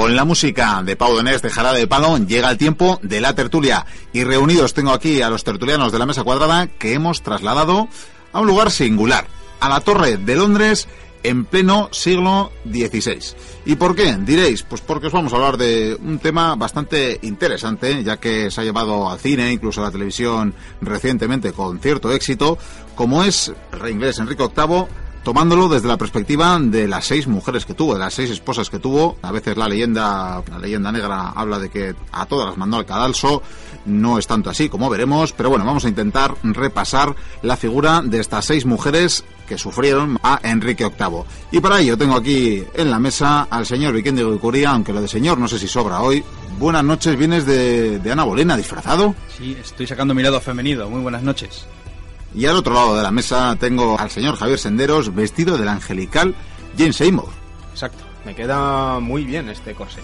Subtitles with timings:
[0.00, 3.34] Con la música de Pau Donés de Jara de Palo llega el tiempo de la
[3.34, 3.84] tertulia.
[4.14, 7.86] Y reunidos tengo aquí a los tertulianos de la mesa cuadrada que hemos trasladado
[8.32, 9.26] a un lugar singular,
[9.60, 10.88] a la Torre de Londres
[11.22, 13.36] en pleno siglo XVI.
[13.66, 14.16] ¿Y por qué?
[14.16, 18.58] Diréis, pues porque os vamos a hablar de un tema bastante interesante, ya que se
[18.58, 22.56] ha llevado al cine, incluso a la televisión recientemente con cierto éxito,
[22.94, 27.66] como es el rey inglés Enrique VIII tomándolo desde la perspectiva de las seis mujeres
[27.66, 29.16] que tuvo, de las seis esposas que tuvo.
[29.22, 32.86] A veces la leyenda, la leyenda negra habla de que a todas las mandó al
[32.86, 33.42] cadalso.
[33.86, 38.20] No es tanto así, como veremos, pero bueno, vamos a intentar repasar la figura de
[38.20, 41.24] estas seis mujeres que sufrieron a Enrique VIII.
[41.50, 45.08] Y para ello tengo aquí en la mesa al señor Vikendi Guicuría, aunque lo de
[45.08, 46.22] señor no sé si sobra hoy.
[46.58, 49.14] Buenas noches, ¿vienes de, de Ana Bolena disfrazado?
[49.36, 50.88] Sí, estoy sacando mi lado femenino.
[50.88, 51.66] Muy buenas noches.
[52.34, 56.34] Y al otro lado de la mesa tengo al señor Javier Senderos vestido del angelical
[56.78, 57.28] James Seymour.
[57.72, 60.00] Exacto, me queda muy bien este corsé.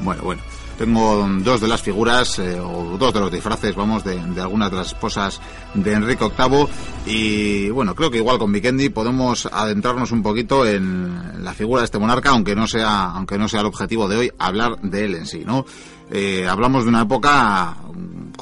[0.00, 0.42] Bueno, bueno.
[0.78, 4.70] Tengo dos de las figuras, eh, o dos de los disfraces, vamos, de, de, algunas
[4.70, 5.40] de las esposas
[5.74, 6.66] de Enrique VIII.
[7.06, 11.84] Y bueno, creo que igual con Vikendi podemos adentrarnos un poquito en la figura de
[11.84, 15.14] este monarca, aunque no sea, aunque no sea el objetivo de hoy hablar de él
[15.14, 15.66] en sí, ¿no?
[16.14, 17.74] Eh, hablamos de una época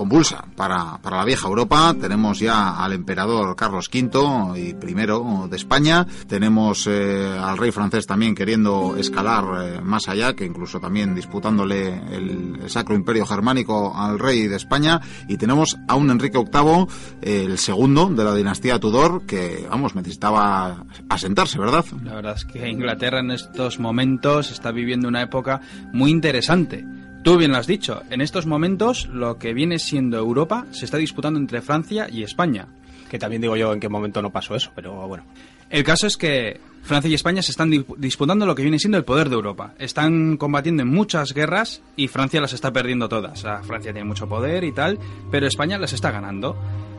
[0.00, 1.94] convulsa para, para la vieja Europa.
[2.00, 6.06] Tenemos ya al emperador Carlos V y primero de España.
[6.26, 11.88] Tenemos eh, al rey francés también queriendo escalar eh, más allá, que incluso también disputándole
[12.16, 15.02] el, el, Sacro Imperio Germánico al rey de España.
[15.28, 16.86] Y tenemos a un Enrique VIII,
[17.20, 21.84] eh, el segundo de la dinastía Tudor, que, vamos, necesitaba asentarse, ¿verdad?
[22.02, 25.60] La verdad es que Inglaterra en estos momentos está viviendo una época
[25.92, 26.86] muy interesante.
[27.22, 30.96] Tú bien lo has dicho, en estos momentos lo que viene siendo Europa se está
[30.96, 32.66] disputando entre Francia y España.
[33.10, 35.24] Que también digo yo en qué momento no pasó eso, pero bueno.
[35.68, 39.04] El caso es que Francia y España se están disputando lo que viene siendo el
[39.04, 39.74] poder de Europa.
[39.78, 43.32] Están combatiendo en muchas guerras y Francia las está perdiendo todas.
[43.32, 44.98] O sea, Francia tiene mucho poder y tal,
[45.30, 46.56] pero España las está ganando.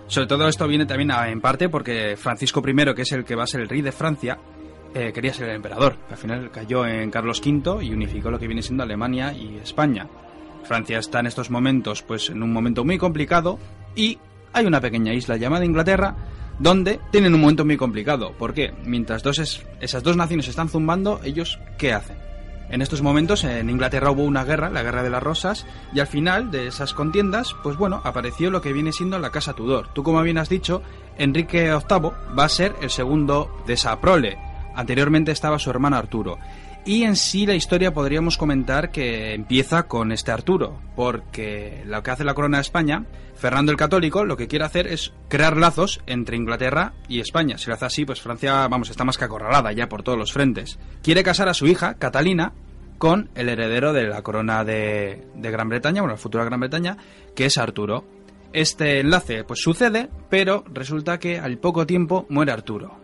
[0.07, 3.43] Sobre todo esto viene también en parte porque Francisco I, que es el que va
[3.43, 4.37] a ser el rey de Francia,
[4.93, 5.95] eh, quería ser el emperador.
[6.09, 10.07] Al final cayó en Carlos V y unificó lo que viene siendo Alemania y España.
[10.63, 13.57] Francia está en estos momentos pues en un momento muy complicado
[13.95, 14.19] y
[14.53, 16.15] hay una pequeña isla llamada Inglaterra
[16.59, 18.33] donde tienen un momento muy complicado.
[18.33, 18.73] ¿Por qué?
[18.85, 22.17] Mientras dos es, esas dos naciones están zumbando, ellos ¿qué hacen?
[22.69, 26.07] En estos momentos en Inglaterra hubo una guerra, la Guerra de las Rosas, y al
[26.07, 29.89] final de esas contiendas, pues bueno, apareció lo que viene siendo la Casa Tudor.
[29.91, 30.81] Tú como bien has dicho,
[31.17, 34.37] Enrique VIII va a ser el segundo de esa prole,
[34.75, 36.37] Anteriormente estaba su hermano Arturo.
[36.83, 42.09] Y en sí la historia podríamos comentar que empieza con este Arturo, porque lo que
[42.09, 43.05] hace la corona de España,
[43.35, 47.59] Fernando el Católico, lo que quiere hacer es crear lazos entre Inglaterra y España.
[47.59, 50.33] Si lo hace así, pues Francia, vamos, está más que acorralada ya por todos los
[50.33, 50.79] frentes.
[51.03, 52.53] Quiere casar a su hija, Catalina,
[52.97, 56.97] con el heredero de la corona de, Gran Bretaña, bueno, la futura Gran Bretaña,
[57.35, 58.05] que es Arturo.
[58.53, 63.00] Este enlace pues sucede, pero resulta que al poco tiempo muere Arturo.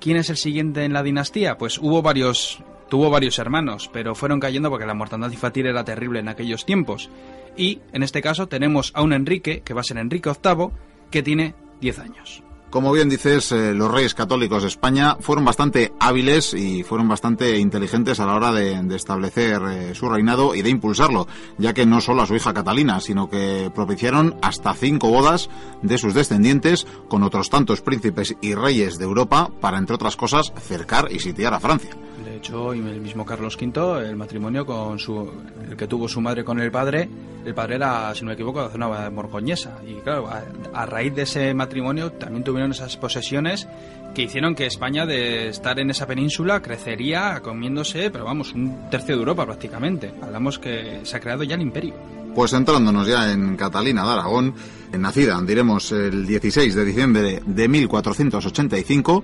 [0.00, 1.58] ¿Quién es el siguiente en la dinastía?
[1.58, 6.20] Pues hubo varios, tuvo varios hermanos, pero fueron cayendo porque la mortandad infantil era terrible
[6.20, 7.10] en aquellos tiempos.
[7.56, 10.68] Y en este caso tenemos a un Enrique, que va a ser Enrique VIII,
[11.10, 12.42] que tiene 10 años.
[12.70, 17.58] Como bien dices, eh, los reyes católicos de España fueron bastante hábiles y fueron bastante
[17.58, 21.26] inteligentes a la hora de, de establecer eh, su reinado y de impulsarlo,
[21.56, 25.48] ya que no solo a su hija Catalina, sino que propiciaron hasta cinco bodas
[25.80, 30.52] de sus descendientes con otros tantos príncipes y reyes de Europa para, entre otras cosas,
[30.60, 31.96] cercar y sitiar a Francia.
[32.22, 35.28] De hecho, el mismo Carlos V, el matrimonio con su,
[35.68, 37.08] el que tuvo su madre con el padre,
[37.44, 39.78] el padre era, si no me equivoco, de de morcoñesa.
[39.86, 40.42] Y claro, a,
[40.74, 43.68] a raíz de ese matrimonio también tuvieron esas posesiones
[44.16, 49.14] que hicieron que España, de estar en esa península, crecería comiéndose, pero vamos, un tercio
[49.14, 50.12] de Europa prácticamente.
[50.20, 51.94] Hablamos que se ha creado ya el imperio.
[52.34, 54.54] Pues entrándonos ya en Catalina de Aragón,
[54.98, 59.22] nacida, diremos, el 16 de diciembre de 1485,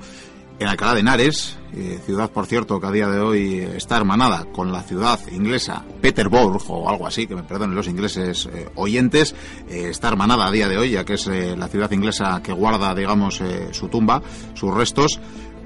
[0.59, 4.45] en Alcalá de Henares, eh, ciudad por cierto que a día de hoy está hermanada
[4.53, 9.35] con la ciudad inglesa Peterborough o algo así, que me perdonen los ingleses eh, oyentes,
[9.69, 12.95] eh, está hermanada a día de hoy ya que es la ciudad inglesa que guarda
[12.95, 13.43] digamos
[13.73, 14.23] su tumba,
[14.55, 15.21] sus restos.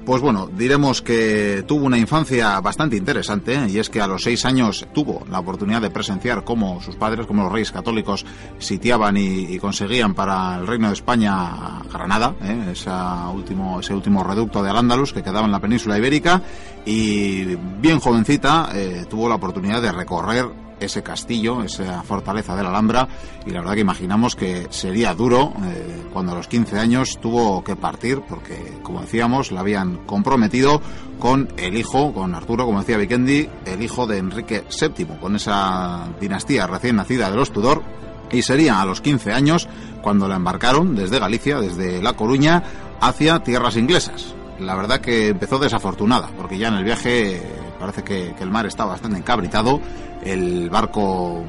[0.05, 3.67] Pues bueno, diremos que tuvo una infancia bastante interesante ¿eh?
[3.69, 7.27] y es que a los seis años tuvo la oportunidad de presenciar cómo sus padres,
[7.27, 8.25] como los reyes católicos,
[8.57, 12.71] sitiaban y, conseguían para el Reino de España Granada, ¿eh?
[12.71, 16.41] Esa último, ese último reducto de Al-Ándalus que quedaba en la península ibérica
[16.85, 22.69] y bien jovencita eh, tuvo la oportunidad de recorrer ese castillo, esa fortaleza de la
[22.69, 23.07] Alhambra,
[23.45, 27.63] y la verdad que imaginamos que sería duro eh, cuando a los 15 años tuvo
[27.63, 30.81] que partir, porque, como decíamos, la habían comprometido
[31.19, 36.07] con el hijo, con Arturo, como decía Vikendi, el hijo de Enrique VII, con esa
[36.19, 37.83] dinastía recién nacida de los Tudor,
[38.31, 39.67] y sería a los 15 años
[40.01, 42.63] cuando la embarcaron desde Galicia, desde La Coruña,
[43.01, 44.35] hacia tierras inglesas.
[44.59, 47.41] La verdad que empezó desafortunada, porque ya en el viaje
[47.79, 49.79] parece que, el mar está bastante encabritado,
[50.23, 51.43] el barco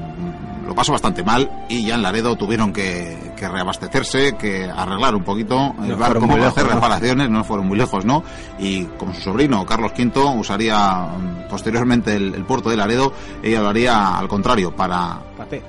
[0.65, 5.73] lo pasó bastante mal y ya en Laredo tuvieron que, reabastecerse, que arreglar un poquito
[5.83, 8.23] el barco, hacer reparaciones, no fueron muy lejos, ¿no?
[8.59, 13.11] Y como su sobrino Carlos V usaría mm, posteriormente el, puerto de Laredo,
[13.41, 15.19] ella lo haría al contrario, para,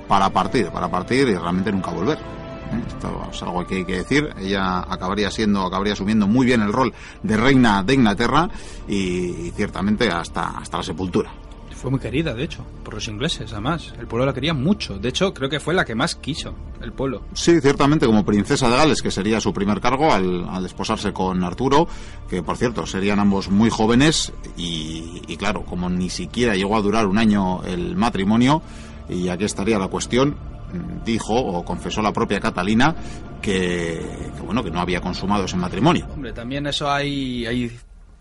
[0.07, 2.32] para partir, para partir y realmente nunca volver.
[2.87, 4.29] Esto es algo que hay que decir.
[4.39, 8.49] Ella acabaría siendo, acabaría asumiendo muy bien el rol de reina de Inglaterra
[8.87, 11.31] y, ciertamente hasta, hasta la sepultura.
[11.75, 13.93] Fue muy querida, de hecho, por los ingleses, además.
[13.99, 14.99] El pueblo la quería mucho.
[14.99, 17.23] De hecho, creo que fue la que más quiso, el pueblo.
[17.33, 21.43] Sí, ciertamente, como princesa de Gales, que sería su primer cargo al, al desposarse con
[21.43, 21.89] Arturo,
[22.29, 26.81] que por cierto, serían ambos muy jóvenes y, y claro, como ni siquiera llegó a
[26.81, 28.61] durar un año el matrimonio,
[29.09, 30.37] y aquí estaría la cuestión,
[31.03, 32.95] dijo o confesó la propia Catalina
[33.41, 36.07] que, bueno que no había consumado ese matrimonio.
[36.13, 37.71] Hombre, también eso hay hay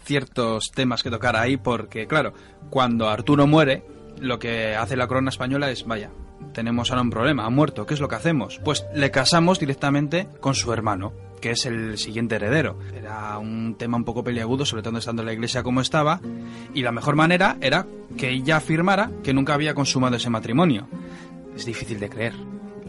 [0.04, 2.32] ciertos temas que tocar ahí porque claro,
[2.70, 3.84] cuando Arturo muere,
[4.20, 6.10] lo que hace la corona española es, vaya,
[6.52, 8.60] tenemos ahora un problema, ha muerto, ¿qué es lo que hacemos?
[8.64, 12.78] Pues le casamos directamente con su hermano, que es el siguiente heredero.
[12.94, 16.20] Era un tema un poco peliagudo, sobre todo estando la iglesia como estaba,
[16.74, 20.88] y la mejor manera era que ella afirmara que nunca había consumado ese matrimonio
[21.56, 22.34] es difícil de creer.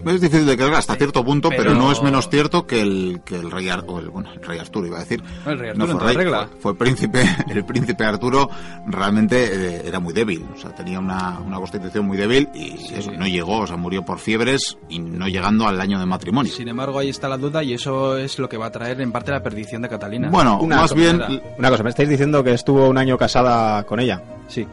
[0.06, 3.36] Es difícil de creer hasta cierto punto, pero, no es menos cierto que el, que
[3.36, 5.24] el rey Arturo, el, bueno, el rey Arturo iba a decir.
[5.46, 6.50] El rey Arturo no fue, regla.
[6.60, 8.50] Fue, príncipe, el príncipe Arturo
[8.86, 13.12] realmente eh, era muy débil, o sea, tenía una, una constitución muy débil y eso,
[13.12, 16.52] no llegó, o sea, murió por fiebres y no llegando al año de matrimonio.
[16.52, 19.12] Sin embargo, ahí está la duda y eso es lo que va a traer en
[19.12, 20.30] parte la perdición de Catalina.
[20.30, 21.22] Bueno, más bien...
[21.58, 24.22] Una cosa, me estáis diciendo que estuvo un año casada con ella.
[24.50, 24.68] Sí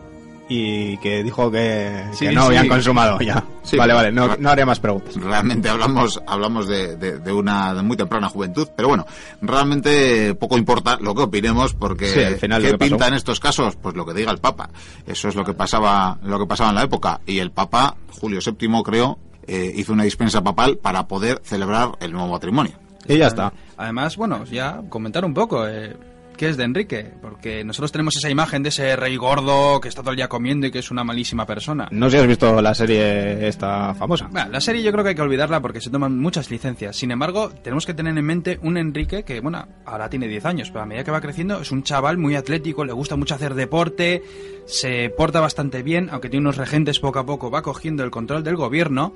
[0.53, 3.45] y que dijo que, no habían consumado ya.
[3.79, 5.15] vale, vale, no, no haré más preguntas.
[5.15, 9.07] Realmente hablamos, hablamos de, de, una muy temprana juventud, pero bueno,
[9.41, 13.77] realmente poco importa lo que opinemos porque al final ¿qué pinta en estos casos?
[13.77, 14.71] Pues lo que diga el Papa.
[15.07, 17.21] Eso es lo que pasaba, lo que pasaba en la época.
[17.27, 22.11] Y el Papa, Julio VII creo, eh, hizo una dispensa papal para poder celebrar el
[22.11, 22.73] nuevo matrimonio.
[23.07, 23.53] Y ya está.
[23.77, 25.67] Además, bueno, ya comentar un poco.
[25.69, 25.97] Eh,
[26.41, 30.01] que es de Enrique, porque nosotros tenemos esa imagen de ese rey gordo que está
[30.01, 31.87] todo el día comiendo y que es una malísima persona.
[31.91, 34.31] No sé si has visto la serie esta famosa.
[34.33, 36.97] la serie yo creo que hay que olvidarla porque se toman muchas licencias.
[36.97, 40.71] Sin embargo, tenemos que tener en mente un Enrique que, bueno, ahora tiene 10 años,
[40.71, 43.53] pero a medida que va creciendo es un chaval muy atlético, le gusta mucho hacer
[43.53, 44.23] deporte,
[44.65, 48.45] se porta bastante bien, aunque tiene unos regentes poco a poco, va cogiendo el control
[48.45, 49.13] del gobierno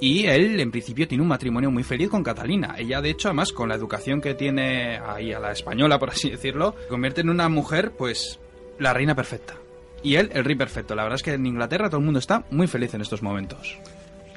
[0.00, 2.74] y él, en principio, tiene un matrimonio muy feliz con Catalina.
[2.78, 6.30] Ella, de hecho, además, con la educación que tiene ahí a la española, por así
[6.30, 8.40] decirlo, convierte en una mujer, pues,
[8.78, 9.54] la reina perfecta.
[10.02, 10.94] Y él, el rey perfecto.
[10.94, 13.78] La verdad es que en Inglaterra todo el mundo está muy feliz en estos momentos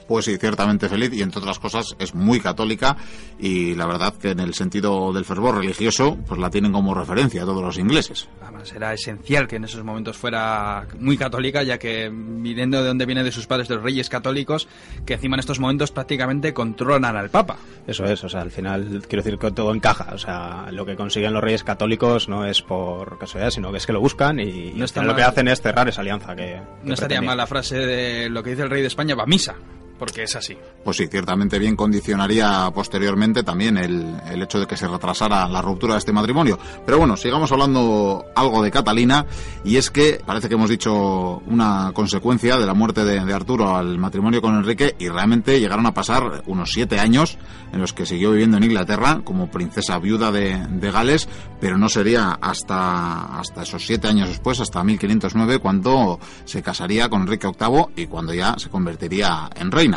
[0.08, 2.98] pues sí, ciertamente feliz y entre otras cosas es muy católica
[3.40, 7.44] y la verdad que en el sentido del fervor religioso pues la tienen como referencia
[7.44, 8.28] a todos los ingleses.
[8.42, 13.06] Además era esencial que en esos momentos fuera muy católica ya que viniendo de donde
[13.06, 14.68] viene de sus padres de los reyes católicos
[15.06, 17.58] que encima en estos momentos prácticamente controlan al Papa.
[17.88, 20.96] Eso es, o sea, al final quiero decir que todo encaja, o sea, lo que
[20.96, 24.74] consiguen los reyes católicos no es por casualidad, sino que es que lo buscan y,
[24.74, 26.62] lo que hacen es cerrar esa alianza que...
[26.84, 29.56] no estaría mal la frase de lo que dice el rey de España, va misa
[29.98, 30.58] porque es así.
[30.84, 35.62] Pues sí, ciertamente bien condicionaría posteriormente también el, el, hecho de que se retrasara la
[35.62, 36.60] ruptura de este matrimonio.
[36.86, 39.26] Pero bueno, sigamos hablando algo de Catalina,
[39.64, 43.98] y es que parece que hemos dicho una consecuencia de la muerte de, Arturo al
[43.98, 47.38] matrimonio con Enrique, y realmente llegaron a pasar unos siete años
[47.72, 51.90] en los que siguió viviendo en Inglaterra como princesa viuda de, de Gales, pero no
[51.90, 57.86] sería hasta, hasta esos siete años después, hasta 1509, cuando se casaría con Enrique VIII
[57.96, 59.93] y cuando ya se convertiría en rey.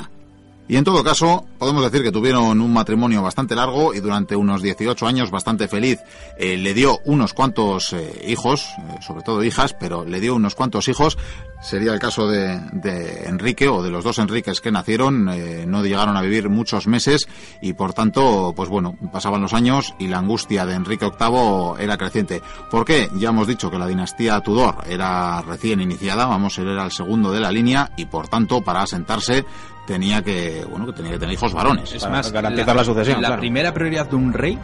[0.68, 4.62] Y en todo caso, podemos decir que tuvieron un matrimonio bastante largo y durante unos
[4.62, 6.00] 18 años bastante feliz.
[6.38, 10.56] Eh, le dio unos cuantos eh, hijos, eh, sobre todo hijas, pero le dio unos
[10.56, 11.18] cuantos hijos.
[11.60, 15.24] Sería el caso de, de Enrique o de los dos Enriques que nacieron.
[15.24, 17.28] no llegaron a vivir muchos meses
[17.60, 21.96] y por tanto, pues bueno, pasaban los años y la angustia de Enrique VIII era
[21.96, 22.42] creciente.
[22.70, 23.08] ¿Por qué?
[23.16, 27.32] Ya hemos dicho que la dinastía Tudor era recién iniciada, vamos, él era el segundo
[27.32, 29.44] de la línea y por tanto, para asentarse,
[29.86, 31.92] tenía que, bueno, que tenía que tener hijos varones.
[31.92, 33.22] Es más, garantizar la, sucesión.
[33.22, 34.58] La primera prioridad de un rey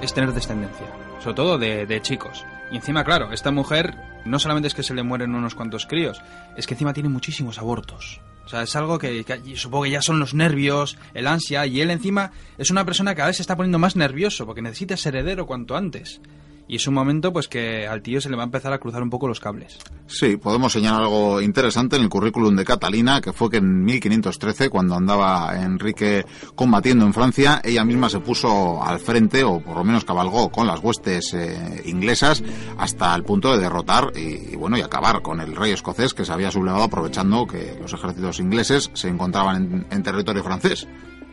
[0.00, 0.86] es tener descendencia,
[1.22, 2.44] sobre todo de, de, chicos.
[2.70, 6.20] Y encima, claro, esta mujer no solamente es que se le mueren unos cuantos críos,
[6.56, 8.20] es que encima tiene muchísimos abortos.
[8.44, 9.24] O sea, es algo que,
[9.54, 13.18] supongo que ya son los nervios, el ansia, y él encima es una persona que
[13.18, 16.20] cada vez se está poniendo más nervioso porque necesita ser heredero cuanto antes
[16.68, 19.02] y es un momento pues que al tío se le va a empezar a cruzar
[19.02, 19.78] un poco los cables.
[20.06, 24.68] Sí, podemos señalar algo interesante en el currículum de Catalina, que fue que en 1513,
[24.68, 29.84] cuando andaba Enrique combatiendo en Francia, ella misma se puso al frente, o por lo
[29.84, 32.42] menos cabalgó con las huestes eh, inglesas,
[32.78, 36.32] hasta el punto de derrotar y, bueno, y acabar con el rey escocés que se
[36.32, 40.86] había sublevado aprovechando que los ejércitos ingleses se encontraban en territorio francés.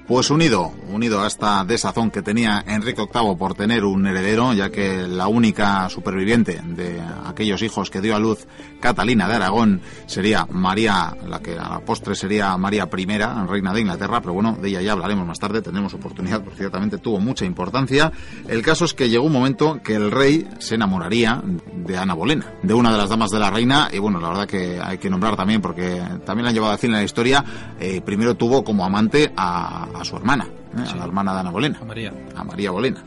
[0.09, 4.71] Pues unido, unido a esta desazón que tenía Enrique VIII por tener un heredero, ya
[4.71, 8.47] que la única superviviente de aquellos hijos que dio a luz
[8.79, 13.05] Catalina de Aragón sería María, la que a la postre sería María I,
[13.47, 16.97] reina de Inglaterra, pero bueno, de ella ya hablaremos más tarde, tendremos oportunidad, porque ciertamente
[16.97, 18.11] tuvo mucha importancia.
[18.47, 21.39] El caso es que llegó un momento que el rey se enamoraría
[21.71, 24.47] de Ana Bolena, de una de las damas de la reina, y bueno, la verdad
[24.47, 27.45] que hay que nombrar también, porque también la han llevado a decir en la historia,
[27.79, 30.89] eh, primero tuvo como amante a a su hermana, ¿eh?
[30.91, 31.79] a la hermana de Ana Bolena.
[31.81, 32.13] A María.
[32.35, 33.03] A María Bolena.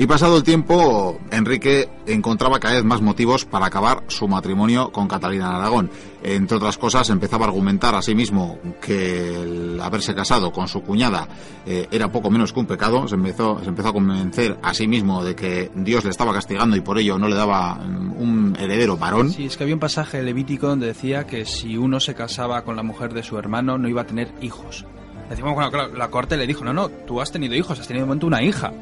[0.00, 5.08] Y pasado el tiempo, Enrique encontraba cada vez más motivos para acabar su matrimonio con
[5.08, 5.90] Catalina de Aragón.
[6.22, 10.80] Entre otras cosas, empezaba a argumentar a sí mismo que el haberse casado con su
[10.82, 11.28] cuñada
[11.66, 13.06] eh, era poco menos que un pecado.
[13.08, 16.76] Se empezó, se empezó a convencer a sí mismo de que Dios le estaba castigando
[16.76, 19.30] y por ello no le daba mm, un heredero varón.
[19.30, 22.74] Sí, es que había un pasaje levítico donde decía que si uno se casaba con
[22.74, 24.86] la mujer de su hermano no iba a tener hijos.
[25.30, 28.04] Decimos, bueno, claro, la corte le dijo, no, no, tú has tenido hijos, has tenido
[28.04, 28.72] un momento una hija.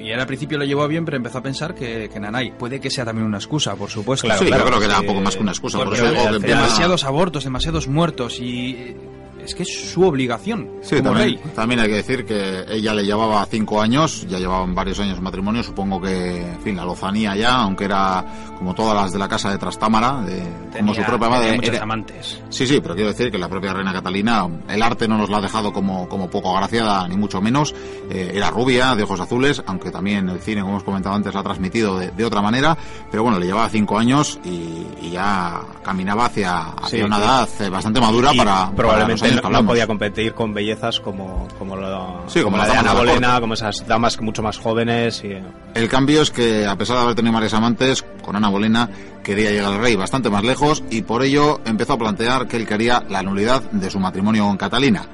[0.00, 2.80] Y él al principio lo llevó bien, pero empezó a pensar que, que Nanay puede
[2.80, 4.26] que sea también una excusa, por supuesto.
[4.26, 5.78] Claro, sí, yo creo que era poco más que una excusa.
[5.84, 8.96] Por eso demasiados abortos, demasiados muertos y
[9.46, 10.68] es que es su obligación.
[10.82, 14.98] Sí, también, también, hay que decir que ella le llevaba cinco años, ya llevaban varios
[15.00, 18.24] años de matrimonio, supongo que, en fin, la lozanía ya, aunque era
[18.58, 20.42] como todas las de la casa de Trastámara, de,
[20.76, 21.56] como su propia madre.
[21.56, 22.42] Muchos amantes.
[22.48, 25.38] Sí, sí, pero quiero decir que la propia reina Catalina, el arte no nos la
[25.38, 27.74] ha dejado como, como poco agraciada, ni mucho menos.
[28.10, 31.40] Eh, era rubia, de ojos azules, aunque también el cine, como hemos comentado antes, la
[31.40, 32.76] ha transmitido de, otra manera,
[33.10, 38.32] pero bueno, le llevaba cinco años y, ya caminaba hacia, hacia una edad bastante madura
[38.36, 43.40] para, probablemente no, podía competir con bellezas como, como, lo, como, la de Ana Bolena,
[43.40, 45.22] como esas damas mucho más jóvenes.
[45.24, 45.36] Y...
[45.74, 48.90] El cambio es que, a pesar de haber tenido varios amantes, con Ana Bolena
[49.22, 52.66] quería llegar al rey bastante más lejos y por ello empezó a plantear que él
[52.66, 55.06] quería la nulidad de su matrimonio con Catalina.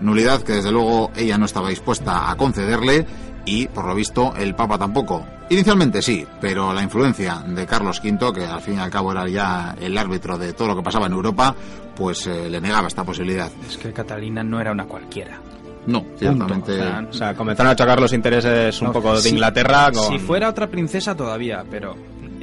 [0.00, 3.06] Nulidad que desde luego ella no estaba dispuesta a concederle
[3.46, 5.24] y por lo visto el Papa tampoco.
[5.48, 9.26] Inicialmente sí, pero la influencia de Carlos V, que al fin y al cabo era
[9.28, 11.54] ya el árbitro de todo lo que pasaba en Europa,
[11.94, 13.50] pues eh, le negaba esta posibilidad.
[13.66, 15.40] Es que Catalina no era una cualquiera.
[15.86, 16.80] No, ciertamente.
[17.08, 19.90] O sea, comenzaron a chocar los intereses un poco de Inglaterra.
[19.92, 21.94] Si fuera otra princesa todavía, pero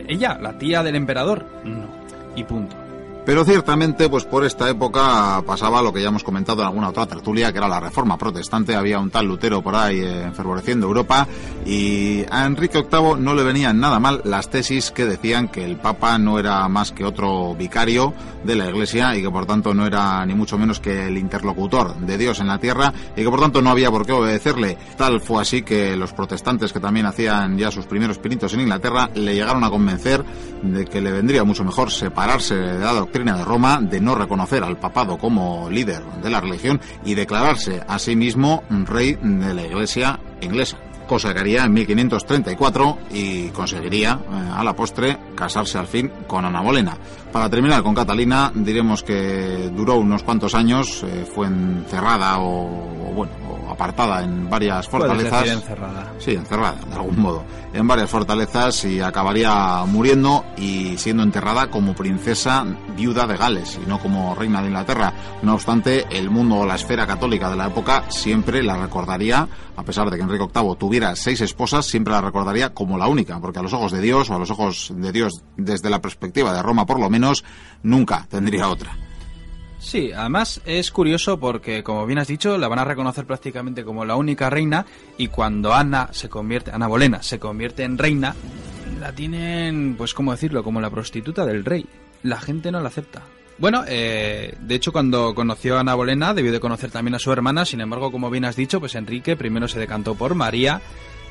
[0.07, 1.87] ella, la tía del emperador, no.
[2.35, 2.82] Y punto.
[3.25, 7.05] Pero ciertamente, pues por esta época pasaba lo que ya hemos comentado en alguna otra
[7.05, 8.75] tertulia, que era la reforma protestante.
[8.75, 11.25] Había un tal Lutero por ahí eh, enfervoreciendo Europa
[11.65, 15.77] y a Enrique VIII no le venían nada mal las tesis que decían que el
[15.77, 18.13] Papa no era más que otro vicario
[18.43, 21.95] de la Iglesia y que por tanto no era ni mucho menos que el interlocutor
[21.95, 24.77] de Dios en la tierra y que por tanto no había por qué obedecerle.
[24.97, 29.09] Tal fue así que los protestantes que también hacían ya sus primeros pinitos en Inglaterra
[29.15, 30.23] le llegaron a convencer
[30.61, 35.17] de que le vendría mucho mejor separarse la de Roma, de no reconocer al papado
[35.17, 40.77] como líder de la religión y declararse a sí mismo rey de la Iglesia inglesa
[41.21, 46.61] que haría en 1534 y conseguiría eh, a la postre casarse al fin con Ana
[46.61, 46.97] Bolena.
[47.31, 53.31] Para terminar con Catalina, diremos que duró unos cuantos años, eh, fue encerrada o, bueno,
[53.69, 55.47] apartada en varias fortalezas.
[55.47, 56.13] encerrada.
[56.19, 57.43] Sí, encerrada, de algún modo.
[57.73, 62.65] En varias fortalezas y acabaría muriendo y siendo enterrada como princesa
[62.95, 65.13] viuda de Gales y no como reina de Inglaterra.
[65.41, 69.83] No obstante, el mundo o la esfera católica de la época siempre la recordaría, a
[69.83, 73.59] pesar de que Enrique VIII tuviera seis esposas, siempre la recordaría como la única, porque
[73.59, 76.61] a los ojos de Dios o a los ojos de Dios desde la perspectiva de
[76.61, 77.43] Roma por lo menos,
[77.83, 78.97] nunca tendría otra.
[79.79, 84.05] Sí, además es curioso porque, como bien has dicho, la van a reconocer prácticamente como
[84.05, 84.85] la única reina
[85.17, 88.33] y cuando Ana se convierte, Ana Bolena se convierte en reina,
[89.01, 90.63] la tienen, pues, ¿cómo decirlo?
[90.63, 91.85] Como la prostituta del rey.
[92.23, 93.23] La gente no la acepta.
[93.57, 97.31] Bueno, eh, de hecho, cuando conoció a Ana Bolena, debió de conocer también a su
[97.31, 97.65] hermana.
[97.65, 100.81] Sin embargo, como bien has dicho, pues Enrique primero se decantó por María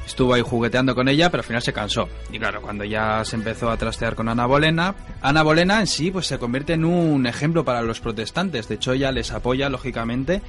[0.06, 2.08] estuvo ahí jugueteando con ella, pero al final se cansó.
[2.30, 6.10] Y claro, cuando ya se empezó a trastear con Ana Bolena, Ana Bolena en sí
[6.10, 8.68] pues se convierte en un ejemplo para los protestantes.
[8.68, 10.42] De hecho, ella les apoya lógicamente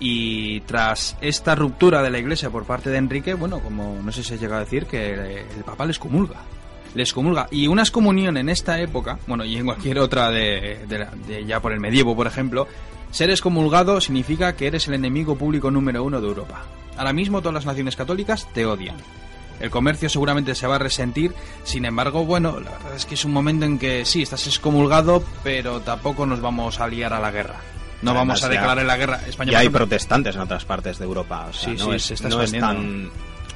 [0.00, 4.22] y tras esta ruptura de la iglesia por parte de Enrique, bueno, como no sé
[4.22, 6.36] si se llega a decir que el Papa les comulga.
[6.94, 7.48] Le excomulga.
[7.50, 11.72] Y una excomunión en esta época, bueno, y en cualquier otra de, de ya por
[11.72, 12.66] el medievo, por ejemplo,
[13.10, 16.62] ser excomulgado significa que eres el enemigo público número uno de Europa.
[16.96, 18.96] Ahora mismo todas las naciones católicas te odian.
[19.60, 23.24] El comercio seguramente se va a resentir, sin embargo, bueno, la verdad es que es
[23.24, 27.30] un momento en que sí, estás excomulgado, pero tampoco nos vamos a liar a la
[27.30, 27.56] guerra.
[28.02, 29.20] No vamos a declarar la guerra.
[29.26, 31.48] España, y hay protestantes en otras partes de Europa.
[31.50, 33.10] O sea, no, es, está tan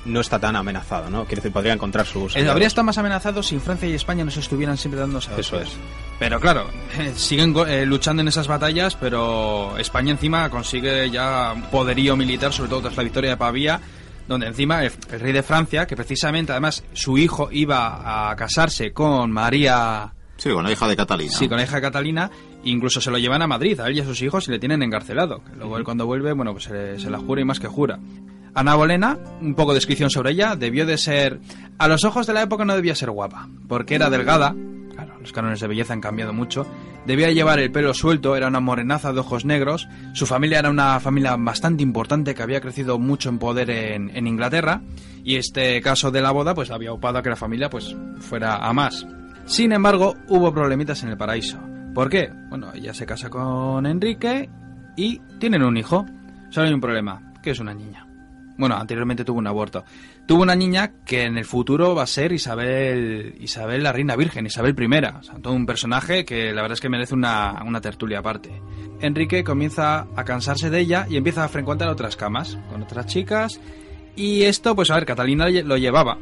[0.05, 1.25] no está tan amenazado, ¿no?
[1.25, 2.35] Quiere decir, podría encontrar sus...
[2.37, 5.61] El habría estado más amenazado si Francia y España no se estuvieran siempre dando Eso
[5.61, 5.77] es.
[6.19, 6.69] Pero claro,
[7.15, 12.83] siguen eh, luchando en esas batallas, pero España encima consigue ya poderío militar, sobre todo
[12.83, 13.81] tras la victoria de Pavía,
[14.27, 19.31] donde encima el, rey de Francia, que precisamente además su hijo iba a casarse con
[19.31, 20.13] María...
[20.37, 21.33] Sí, con la hija de Catalina.
[21.33, 22.31] Sí, con la hija de Catalina,
[22.65, 24.83] Incluso se lo llevan a Madrid, a él y a sus hijos, y le tienen
[24.83, 25.43] encarcelado.
[25.57, 27.99] Luego él cuando vuelve, bueno, pues se, la jura y más que jura.
[28.55, 31.41] Ana Bolena, un poco de descripción sobre ella, debió de ser...
[31.79, 34.55] A los ojos de la época no debía ser guapa, porque era delgada,
[34.95, 36.67] claro, los cánones de belleza han cambiado mucho,
[37.07, 41.01] debía llevar el pelo suelto, era una morenaza de ojos negros, su familia era una
[41.01, 44.83] familia bastante importante que había crecido mucho en poder en, en Inglaterra,
[45.25, 48.57] y este caso de la boda pues había opado a que la familia pues fuera
[48.57, 49.07] a más.
[49.45, 51.59] Sin embargo, hubo problemitas en el paraíso.
[51.95, 52.31] ¿Por qué?
[52.49, 54.49] Bueno, ella se casa con Enrique
[54.97, 56.07] y tienen un hijo.
[56.51, 58.07] Solo hay un problema, que es una niña.
[58.59, 59.85] Bueno, anteriormente tuvo un aborto.
[60.27, 64.47] Tuvo una niña que en el futuro va a ser Isabel, Isabel la Reina Virgen,
[64.47, 64.85] Isabel I.
[65.19, 68.51] O sea, todo un personaje que la verdad es que merece una, una tertulia aparte.
[69.01, 73.61] Enrique comienza a cansarse de ella y empieza a frecuentar otras camas con otras chicas.
[74.15, 76.19] Y esto, pues a ver, Catalina lo llevaba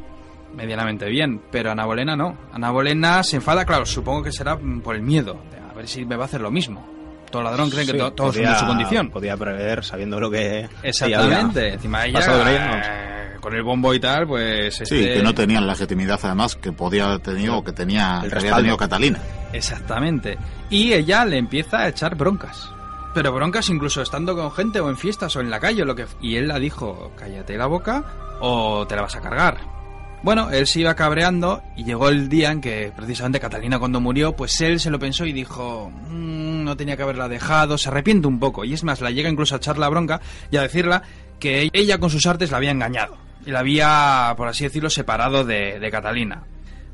[0.55, 2.37] medianamente bien, pero Ana Bolena no.
[2.51, 5.39] Ana Bolena se enfada, claro, supongo que será por el miedo
[5.71, 6.85] a ver si me va a hacer lo mismo.
[7.31, 9.09] Todo ladrón cree que todo todos su condición.
[9.09, 10.69] Podía prever sabiendo lo que.
[10.83, 11.73] Exactamente.
[11.73, 14.75] Encima ella, eh, con el bombo y tal, pues.
[14.75, 18.37] Sí, este que no tenían la legitimidad además que podía tenido o que tenía, el
[18.37, 19.19] había tenido Catalina.
[19.53, 20.37] Exactamente.
[20.69, 22.69] Y ella le empieza a echar broncas.
[23.13, 25.95] Pero broncas incluso estando con gente o en fiestas o en la calle o lo
[25.95, 26.05] que.
[26.21, 28.03] Y él la dijo: cállate la boca
[28.39, 29.80] o te la vas a cargar.
[30.23, 34.35] Bueno, él se iba cabreando y llegó el día en que precisamente Catalina cuando murió,
[34.35, 38.27] pues él se lo pensó y dijo, mm, no tenía que haberla dejado, se arrepiente
[38.27, 38.63] un poco.
[38.63, 41.01] Y es más, la llega incluso a echar la bronca y a decirla
[41.39, 43.17] que ella con sus artes la había engañado
[43.47, 46.43] y la había, por así decirlo, separado de, de Catalina.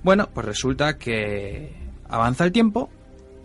[0.03, 1.75] Bueno, pues resulta que
[2.07, 2.89] avanza el tiempo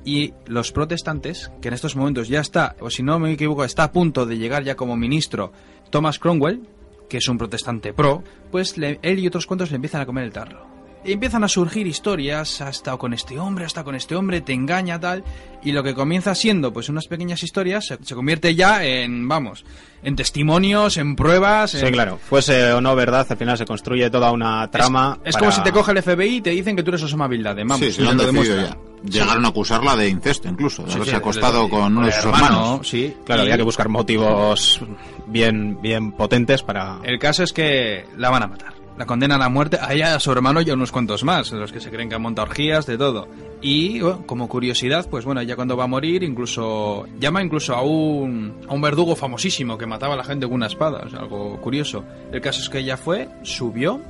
[0.05, 3.85] y los protestantes, que en estos momentos ya está, o si no me equivoco, está
[3.85, 5.53] a punto de llegar ya como ministro
[5.91, 6.63] Thomas Cromwell,
[7.09, 10.33] que es un protestante pro, pues él y otros cuantos le empiezan a comer el
[10.33, 10.72] tarro.
[11.05, 14.53] Empiezan a surgir historias, ha estado con este hombre, ha estado con este hombre, te
[14.53, 15.25] engaña tal,
[15.65, 19.65] y lo que comienza siendo pues unas pequeñas historias se, convierte ya en, vamos,
[20.05, 21.73] en testimonios, en pruebas.
[21.73, 25.19] Sí, claro, fuese o no verdad, al final se construye toda una trama.
[25.25, 27.43] Es, como si te coge el FBI y te dicen que tú eres Osama Bin
[27.43, 28.77] Laden, vamos, sí, lo ya.
[29.05, 32.89] Llegaron a acusarla de incesto incluso, de haberse acostado con uno de sus hermanos.
[32.89, 34.81] Sí, claro, había que buscar motivos
[35.27, 37.01] bien, bien potentes para...
[37.03, 38.82] El caso es que la van a matar.
[39.03, 41.81] La condenan a muerte a a su hermano y a unos cuantos más, los que
[41.81, 43.27] se creen que han montado orgías, de todo.
[43.61, 48.61] Y como curiosidad, pues bueno, ella cuando va a morir, incluso llama incluso a un,
[48.69, 52.05] a un verdugo famosísimo que mataba a la gente con una espada, es algo curioso.
[52.31, 54.01] El caso es que ella fue, subió,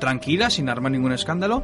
[0.00, 1.62] tranquila, sin armar ningún escándalo,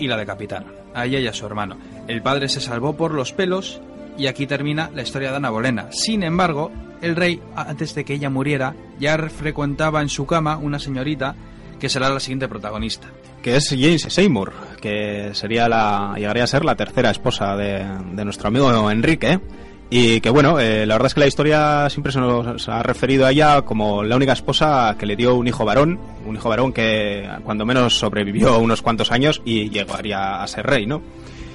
[0.00, 1.76] y la decapitaron, a ella y a su hermano.
[2.08, 3.80] El padre se salvó por los pelos
[4.18, 5.92] y aquí termina la historia de Ana Bolena.
[5.92, 10.80] Sin embargo, el rey, antes de que ella muriera, ya frecuentaba en su cama una
[10.80, 11.36] señorita
[11.78, 13.08] que será la siguiente protagonista.
[13.42, 17.84] Que es James Seymour, que sería la, llegaría a ser la tercera esposa de,
[18.24, 19.40] nuestro amigo Enrique.
[19.90, 23.24] Y que bueno, eh, la verdad es que la historia siempre se nos ha referido
[23.24, 26.74] a ella como la única esposa que le dio un hijo varón, un hijo varón
[26.74, 31.00] que cuando menos sobrevivió unos cuantos años y llegaría a ser rey, ¿no?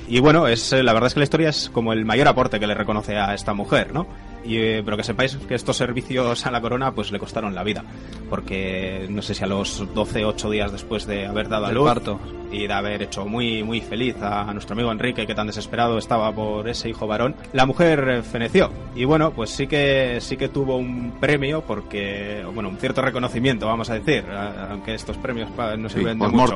[0.08, 2.66] Y bueno, es, la verdad es que la historia es como el mayor aporte que
[2.66, 4.08] le reconoce a esta mujer, ¿no?
[4.46, 7.64] Y, eh, pero que sepáis que estos servicios a la corona pues le costaron la
[7.64, 7.84] vida.
[8.30, 11.86] Porque no sé si a los 12, 8 días después de haber dado a luz
[11.86, 12.20] parto.
[12.52, 16.32] y de haber hecho muy, muy feliz a, nuestro amigo Enrique, que tan desesperado estaba
[16.34, 18.72] por ese hijo varón, la mujer feneció.
[18.96, 23.68] Y bueno, pues sí que, sí que tuvo un premio porque, bueno, un cierto reconocimiento,
[23.68, 24.26] vamos a decir,
[24.70, 26.56] aunque estos premios no sirven de mucho.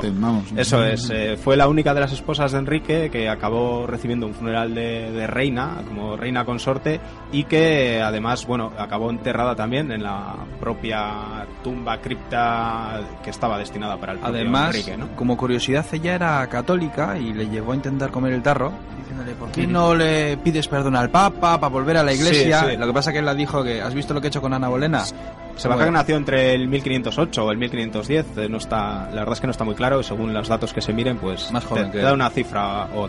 [0.56, 4.34] Eso es, eh, fue la única de las esposas de Enrique que acabó recibiendo un
[4.34, 7.00] funeral de, de reina, como reina consorte,
[7.32, 13.96] y que además, bueno, acabó enterrada también en la propia tumba cripta que estaba destinada
[13.96, 15.08] para el Además, Enrique, ¿no?
[15.16, 19.50] como curiosidad, ella era católica y le llegó a intentar comer el tarro, diciéndole, ¿por
[19.50, 22.76] qué no le pides perdón al Papa para volver a la iglesia?
[22.76, 24.52] Lo que pasa que él la dijo que, ¿has visto lo que he hecho con
[24.52, 25.04] Ana Bolena?
[25.58, 29.40] Se que nació entre el 1508 o el 1510, eh, no está, la verdad es
[29.40, 31.98] que no está muy claro, según los datos que se miren, pues Más joven te,
[31.98, 33.08] da una cifra o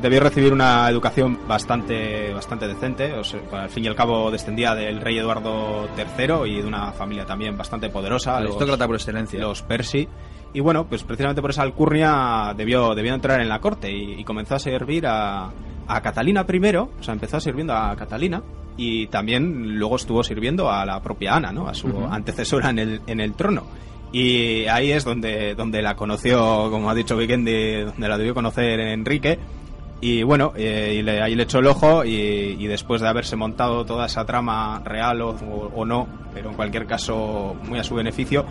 [0.00, 4.74] debió recibir una educación bastante bastante decente, o sea, al fin y al cabo descendía
[4.74, 9.38] del rey Eduardo III y de una familia también bastante poderosa, aristócrata por excelencia.
[9.38, 10.08] Los Percy.
[10.52, 14.56] Y bueno, pues precisamente por esa alcurnia debió, debió entrar en la corte y, comenzó
[14.56, 15.50] a servir a,
[15.90, 18.42] a Catalina primero, o sea, empezó sirviendo a Catalina
[18.76, 21.68] y también luego estuvo sirviendo a la propia Ana, ¿no?
[21.68, 23.64] A su antecesora en el, en el trono.
[24.12, 28.80] Y ahí es donde, donde la conoció, como ha dicho Vikendi, donde la debió conocer
[28.80, 29.38] Enrique.
[30.00, 33.84] Y bueno, eh, y le, ahí le echó el ojo y, después de haberse montado
[33.84, 35.30] toda esa trama real o,
[35.74, 38.46] o, no, pero en cualquier caso muy a su beneficio,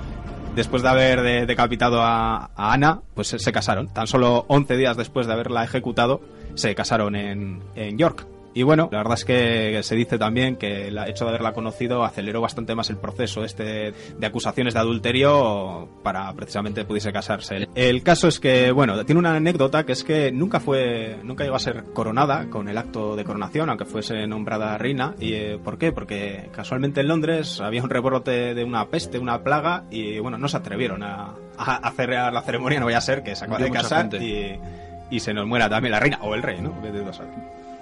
[0.59, 3.87] después de haber decapitado a, Ana, pues se, casaron.
[3.87, 6.19] Tan solo 11 días después de haberla ejecutado,
[6.55, 8.27] se casaron en, en York.
[8.53, 12.03] Y bueno, la verdad es que se dice también que el hecho de haberla conocido
[12.03, 17.67] aceleró bastante más el proceso este de acusaciones de adulterio para precisamente pudiese casarse.
[17.75, 21.55] El caso es que, bueno, tiene una anécdota que es que nunca fue, nunca llegó
[21.55, 25.15] a ser coronada con el acto de coronación, aunque fuese nombrada reina.
[25.19, 25.91] ¿Y eh, por qué?
[25.91, 30.47] Porque casualmente en Londres había un rebrote de una peste, una plaga, y bueno, no
[30.47, 34.09] se atrevieron a, hacer la ceremonia, no voy a ser que se acaba de casar
[34.15, 34.57] y,
[35.09, 36.73] y, se nos muera también la reina o el rey, ¿no?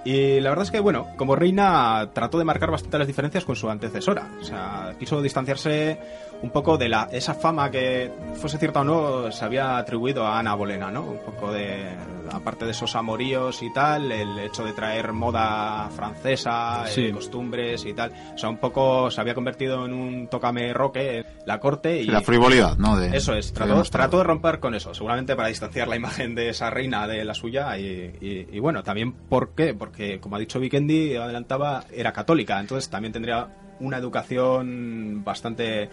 [0.08, 3.58] Y la verdad es que, bueno, como reina trató de marcar bastante las diferencias con
[3.58, 4.26] su antecesora.
[4.39, 6.00] O sea, quiso distanciarse
[6.41, 10.39] un poco de la esa fama que, fuese cierta o no, se había atribuido a
[10.39, 11.04] Ana Bolena, ¿no?
[11.04, 11.88] Un poco de,
[12.32, 17.93] aparte de esos amoríos y tal, el hecho de traer moda francesa, eh, costumbres y
[17.93, 18.12] tal.
[18.36, 22.06] O sea, un poco se había convertido en un tócame roque la corte y...
[22.06, 22.97] La frivolidad, ¿no?
[22.97, 26.50] De, eso es, trató, trató, de romper con eso, seguramente para distanciar la imagen de
[26.50, 29.73] esa reina de la suya y, y bueno, también ¿por qué?
[29.73, 33.47] Porque, como ha dicho Vikendi, adelantaba, era católica, entonces también tendría
[33.80, 35.89] una educación bastante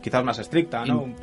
[0.00, 1.14] quizás más estricta, ¿no?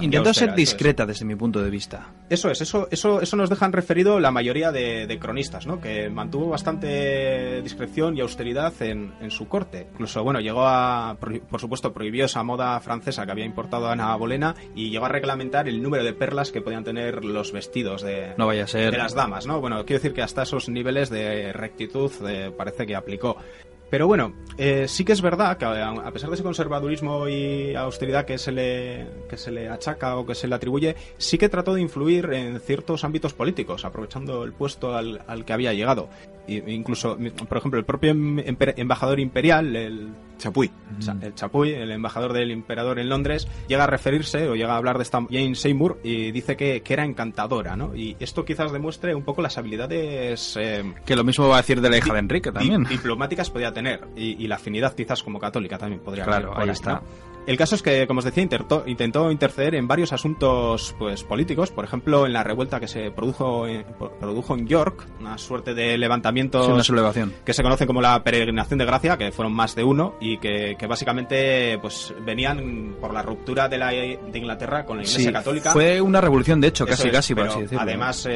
[0.00, 2.12] Intentó ser, discreta desde mi punto de vista.
[2.28, 5.80] Eso es, eso, eso, eso nos dejan referido la mayoría de, cronistas, ¿no?
[5.80, 9.88] Que mantuvo bastante discreción y austeridad en, su corte.
[9.92, 14.54] Incluso, bueno, llegó a, por, supuesto, prohibió esa moda francesa que había importado Ana Bolena
[14.74, 18.46] y llegó a reglamentar el número de perlas que podían tener los vestidos de, no
[18.46, 18.90] vaya a ser.
[18.90, 19.60] de las damas, ¿no?
[19.60, 23.36] Bueno, quiero decir que hasta esos niveles de rectitud eh, parece que aplicó.
[23.94, 28.24] Pero bueno, eh, sí que es verdad que a pesar de ese conservadurismo y austeridad
[28.24, 31.74] que se, le, que se le achaca o que se le atribuye, sí que trató
[31.74, 36.08] de influir en ciertos ámbitos políticos, aprovechando el puesto al, que había llegado.
[36.48, 37.16] incluso,
[37.48, 40.70] por ejemplo, el propio em, embajador imperial, el Chapuy.
[41.22, 44.96] El Chapuy, el embajador del emperador en Londres, llega a referirse o llega a hablar
[44.96, 47.94] de esta Jane Seymour y dice que, que era encantadora, ¿no?
[47.94, 50.56] Y esto quizás demuestre un poco las habilidades...
[50.60, 52.84] Eh, que lo mismo va a decir de la hija de Enrique también.
[52.84, 57.02] Diplomáticas podía tener y, la afinidad quizás como católica también podría claro, Ahí está.
[57.46, 61.70] El caso es que, como os decía, intentó, intentó interceder en varios asuntos pues políticos,
[61.70, 63.84] por ejemplo, en la revuelta que se produjo en,
[64.18, 66.74] produjo en York, una suerte de levantamiento
[67.44, 70.86] que se conoce como la peregrinación de gracia, que fueron más de uno y que,
[70.88, 75.70] básicamente pues venían por la ruptura de, la, de Inglaterra con la Iglesia Católica.
[75.70, 78.26] Fue una revolución, de hecho, casi, casi, por así Además,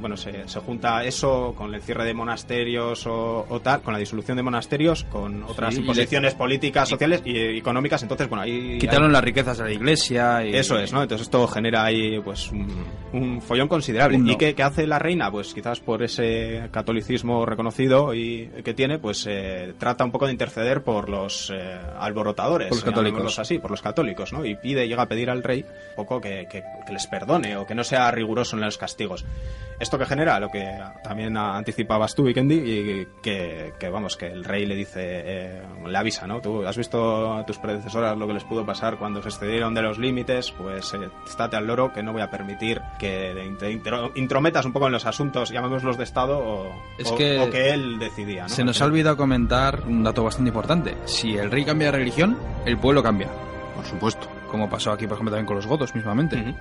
[0.00, 4.42] bueno, se, junta eso con el cierre de monasterios o, tal, con la disolución de
[4.42, 8.02] monasterios, con otras imposiciones políticas, sociales y económicas.
[8.02, 10.44] Entonces, bueno, ahí Quitaron las riquezas de la iglesia.
[10.44, 10.54] Y...
[10.54, 11.02] Eso es, ¿no?
[11.02, 12.50] Entonces esto genera ahí pues
[13.12, 14.18] un, follón considerable.
[14.32, 15.30] ¿Y qué, hace la reina?
[15.30, 20.32] Pues quizás por ese catolicismo reconocido y que tiene, pues eh, trata un poco de
[20.32, 22.68] interceder por los eh, alborotadores.
[22.68, 23.38] Por los católicos.
[23.38, 24.44] así, por los católicos, ¿no?
[24.44, 27.74] Y pide, llega a pedir al rey un poco que, que, les perdone o que
[27.74, 29.24] no sea riguroso en los castigos.
[29.78, 30.66] Esto que genera, lo que
[31.04, 35.98] también anticipabas tú, Vikendi, y que, que, vamos, que el rey le dice, eh, le
[35.98, 36.40] avisa, ¿no?
[36.40, 39.82] Tú has visto a tus predecesoras lo que les pudo pasar cuando se excedieron de
[39.82, 43.70] los límites, pues eh, estate al loro que no voy a permitir que te
[44.14, 48.44] intrometas un poco en los asuntos, llamémoslos de Estado, o, es que, que, él decidía.
[48.44, 48.48] ¿no?
[48.48, 50.96] Se nos ha olvidado comentar un dato bastante importante.
[51.04, 53.28] Si el rey cambia de religión, el pueblo cambia.
[53.74, 54.28] Por supuesto.
[54.50, 56.54] Como pasó aquí, por ejemplo, también con los godos mismamente.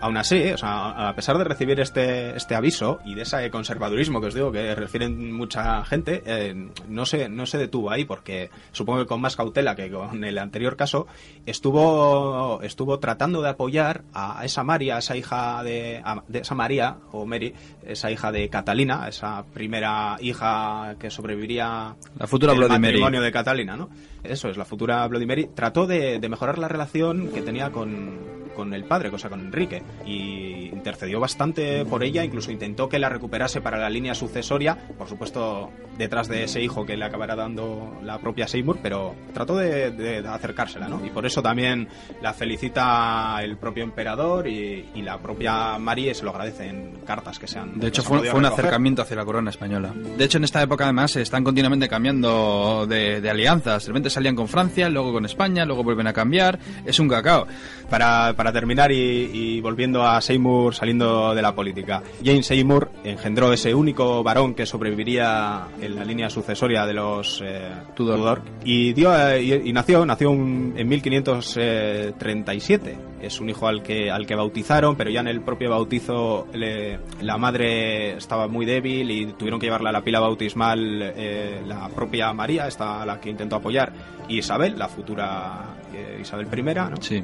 [0.00, 4.20] Aún así, o sea, a pesar de recibir este, este aviso y de ese conservadurismo
[4.20, 6.54] que os digo que refieren mucha gente, eh,
[6.88, 10.38] no, se, no se detuvo ahí porque supongo que con más cautela que con el
[10.38, 11.08] anterior caso,
[11.46, 16.98] estuvo, estuvo tratando de apoyar a esa María, a esa hija de, de esa María,
[17.10, 23.20] o Mary, esa hija de Catalina, esa primera hija que sobreviviría la futura el matrimonio
[23.20, 23.90] de Catalina, ¿no?
[24.22, 25.48] Eso es, la futura Bloody Mary.
[25.54, 29.82] Trató de, de mejorar la relación que tenía con con el padre, cosa con Enrique,
[30.06, 35.08] y intercedió bastante por ella, incluso intentó que la recuperase para la línea sucesoria, por
[35.08, 39.90] supuesto detrás de ese hijo que le acabará dando la propia Seymour, pero trató de,
[39.90, 41.04] de acercársela, ¿no?
[41.04, 41.88] Y por eso también
[42.22, 47.38] la felicita el propio emperador y, y la propia Marie se lo agradece en cartas
[47.38, 47.78] que se han...
[47.78, 49.92] De hecho, se fue, fue un acercamiento hacia la corona española.
[50.16, 53.84] De hecho, en esta época, además, se están continuamente cambiando de, de alianzas.
[53.84, 56.58] De repente salían con Francia, luego con España, luego vuelven a cambiar.
[56.84, 57.46] Es un cacao.
[57.90, 63.52] Para, para terminar y, y volviendo a Seymour saliendo de la política, James Seymour engendró
[63.52, 68.40] ese único varón que sobreviviría en la línea sucesoria de los eh, Tudor.
[68.64, 74.10] y dio eh, y, y nació nació un- en 1537 es un hijo al que
[74.10, 79.10] al que bautizaron pero ya en el propio bautizo le- la madre estaba muy débil
[79.10, 83.20] y tuvieron que llevarla a la pila bautismal eh, la propia María esta a la
[83.20, 83.92] que intentó apoyar
[84.28, 86.96] y Isabel la futura eh, Isabel I ¿no?
[87.00, 87.22] Sí.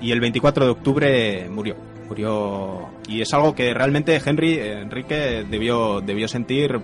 [0.00, 1.76] Y el 24 de octubre murió.
[2.08, 6.80] Murió y es algo que realmente Henry Enrique debió debió sentir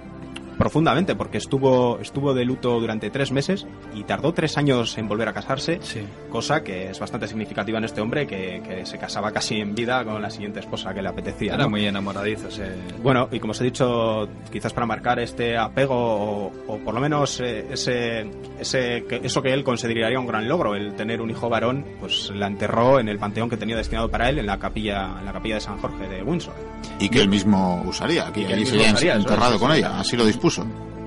[0.63, 5.27] profundamente porque estuvo estuvo de luto durante tres meses y tardó tres años en volver
[5.29, 6.03] a casarse Sí.
[6.31, 10.05] cosa que es bastante significativa en este hombre que, que se casaba casi en vida
[10.05, 11.71] con la siguiente esposa que le apetecía Era ¿no?
[11.71, 12.47] muy enamoradizo.
[12.47, 16.95] ese- Bueno, y como os he dicho, quizás para marcar este apego, o, o por
[16.95, 21.21] lo menos eh, ese, ese, que- eso que él consideraría un gran logro, el tener
[21.21, 24.47] un hijo varón, pues la enterró en el panteón que tenía destinado para él, en
[24.47, 26.55] la capilla, en la capilla de San Jorge de Windsor.
[27.01, 29.55] Y que él mismo usaría, que Y que él allí mismo sería usaría, eso enterrado
[29.55, 29.97] es, con sí, ella, sí.
[30.01, 30.52] así lo dispuso.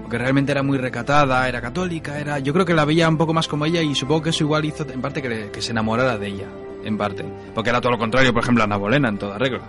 [0.02, 2.40] Porque realmente era muy recatada, era católica, era...
[2.40, 4.66] Yo creo que la veía un poco más como ella y supongo que eso igual
[4.66, 6.48] hizo en parte que, que se enamorara de ella,
[6.84, 7.26] en parte.
[7.54, 9.62] Porque era todo lo contrario, por ejemplo, a Ana Bolena en toda regla.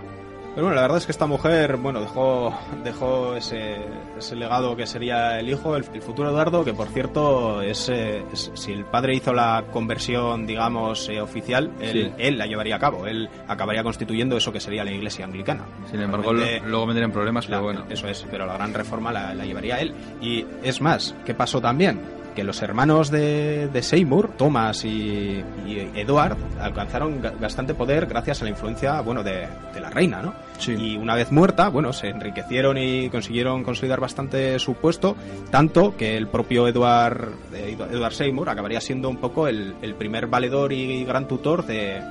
[0.56, 3.76] Pero bueno, la verdad es que esta mujer, bueno, dejó, dejó ese,
[4.16, 8.24] ese legado que sería el hijo, el, el futuro Eduardo, que por cierto, es, eh,
[8.32, 12.12] es- si el padre hizo la conversión, digamos, eh, oficial, él, Sí.
[12.16, 15.66] él la llevaría a cabo, él acabaría constituyendo eso que sería la iglesia anglicana.
[15.90, 17.84] Sin embargo, Realmente- luego vendrían problemas, pero La- bueno.
[17.90, 19.92] Eso es, pero la gran reforma la, la llevaría él.
[20.22, 22.00] Y es más, ¿qué pasó también?
[22.37, 28.44] Que los hermanos de, de Seymour, Thomas y, y Edward, alcanzaron bastante poder gracias a
[28.44, 30.35] la influencia, bueno, de, de la reina, ¿no?
[30.59, 30.75] Sí.
[30.79, 35.16] Y una vez muerta, bueno, se enriquecieron y consiguieron consolidar bastante su puesto,
[35.51, 40.27] tanto que el propio Edward, eh, Edward Seymour acabaría siendo un poco el, el primer
[40.27, 42.03] valedor y gran tutor de,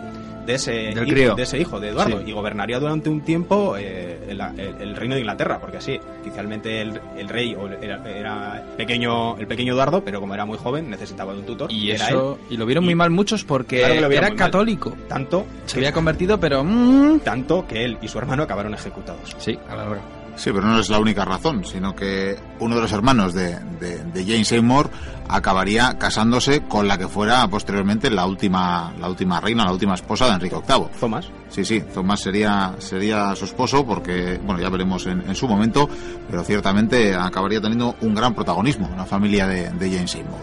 [0.46, 2.26] de ese, Del hijo, de ese hijo de Eduardo Sí.
[2.28, 6.82] y gobernaría durante un tiempo eh, el, el- el reino de Inglaterra, porque así, oficialmente
[6.82, 10.90] el, el rey o era, era pequeño, el pequeño Eduardo, pero como era muy joven
[10.90, 11.72] necesitaba de un tutor.
[11.72, 14.36] Y era eso, y lo vieron Y- muy mal muchos porque Claro era mal.
[14.36, 14.96] católico.
[15.08, 16.64] Tanto, Se que, había convertido, pero...
[16.64, 19.36] mm, tanto que él y su hermano acabaron ejecutados.
[19.40, 20.02] Sí, a la hora.
[20.36, 24.04] Sí, pero no es la única razón, sino que uno de los hermanos de, de,
[24.04, 24.90] de Jane Seymour
[25.28, 30.28] acabaría casándose con la que fuera posteriormente la última, la última reina, la última esposa
[30.28, 30.88] de Enrique VIII.
[31.00, 31.32] Thomas.
[31.50, 35.90] Sí, sí, Tomás sería, sería su esposo porque, bueno, ya veremos en, en su momento,
[36.30, 40.42] pero ciertamente acabaría teniendo un gran protagonismo en la familia de, de Jane Seymour.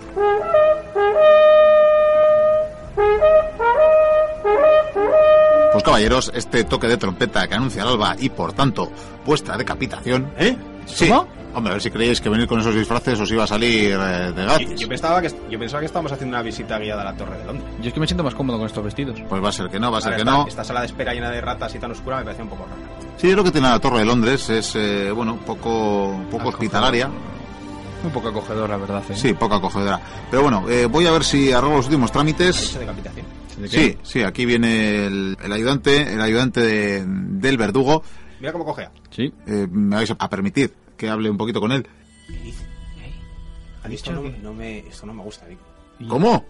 [5.73, 8.91] Pues caballeros, este toque de trompeta que anuncia el alba y por tanto
[9.25, 10.33] vuestra decapitación.
[10.39, 10.57] ¿Eh?
[10.87, 11.09] Sí.
[11.09, 11.27] ¿Cómo?
[11.55, 14.33] Hombre, a ver si creéis que venir con esos disfraces os iba a salir eh,
[14.33, 14.81] de Yo, gratis.
[14.81, 17.45] yo pensaba que, yo pensaba que estábamos haciendo una visita guiada a la Torre de
[17.45, 17.69] Londres.
[17.81, 19.19] Yo es que me siento más cómodo con estos vestidos.
[19.29, 20.49] Pues va a ser que no, va a ser Ahora que esta, no.
[20.49, 22.77] Esta sala de espera llena de ratas y tan oscura me parece un poco rara.
[23.19, 26.27] Sí, es lo que tiene la Torre de Londres, es, eh, bueno, un poco, un
[26.27, 27.11] poco hospitalaria.
[28.05, 29.03] Un poco acogedor, la verdad.
[29.11, 29.15] ¿eh?
[29.15, 30.01] Sí, poco acogedora.
[30.31, 32.61] Pero bueno, eh, voy a ver si arreglo los últimos trámites.
[32.63, 33.27] dicho decapitación.
[33.69, 38.03] Sí, sí, aquí viene el, el ayudante, el ayudante de- del verdugo.
[38.41, 38.91] Mira cómo cojea.
[39.11, 39.33] Sí.
[39.47, 41.87] Eh, me vais a permitir que hable un poquito con él.
[42.29, 42.65] ¿Qué dice?
[43.85, 45.61] ¿Ha Esto dicho no, me, esto no me gusta, digo.
[46.09, 46.45] ¿Cómo?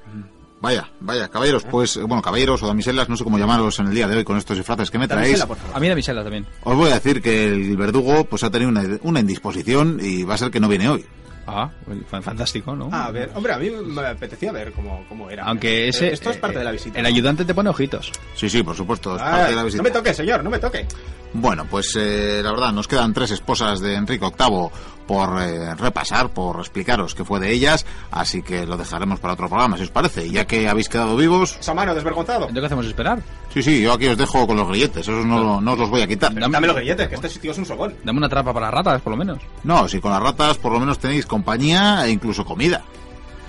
[0.60, 3.94] Vaya, vaya, caballeros, pues, eh, bueno, caballeros o damiselas, no sé cómo llamarlos en el
[3.94, 5.30] día de hoy con estos disfraces que me traéis.
[5.40, 5.76] Damisela, por favor.
[5.76, 6.46] A mí damisela también.
[6.62, 10.34] Os voy a decir que el verdugo pues ha tenido una, una indisposición y va
[10.34, 11.04] a ser que no viene hoy.
[11.46, 11.70] Ah,
[12.08, 12.88] fantástico, ¿no?
[12.92, 15.44] Ah, a ver, hombre, a mí me apetecía ver cómo, cómo era.
[15.44, 16.12] Aunque Eh, ese...
[16.12, 16.98] Esto es parte eh, de la visita.
[16.98, 17.08] El ¿no?
[17.08, 18.12] ayudante te pone ojitos.
[18.34, 19.82] Sí, sí, por supuesto, es Ah, parte de la visita.
[19.82, 20.86] no me toque, señor, no me toque.
[21.34, 24.68] Bueno, pues eh, la verdad, nos quedan tres esposas de Enrique VIII
[25.06, 29.48] por eh, repasar, por explicaros qué fue de ellas, así que lo dejaremos para otro
[29.48, 30.26] programa, si os parece.
[30.26, 32.40] Y ya que habéis quedado vivos, Esa mano, desvergonzado.
[32.48, 32.86] ¿Entonces qué hacemos?
[32.86, 33.22] ¿Esperar?
[33.52, 36.02] sí, sí, yo aquí os dejo con los grilletes, esos no, no os los voy
[36.02, 36.32] a quitar.
[36.32, 37.94] Dame- Dame los grilletes, que este sitio es un sobón.
[38.04, 39.38] Dame una trapa para ratas, por lo menos.
[39.64, 42.82] No, si con las ratas por lo menos tenéis compañía e incluso comida.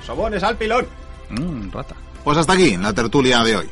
[0.06, 0.86] Sobones al pilón.
[1.30, 1.96] Mmm, rata.
[2.24, 3.70] Pues hasta aquí, la tertulia de hoy.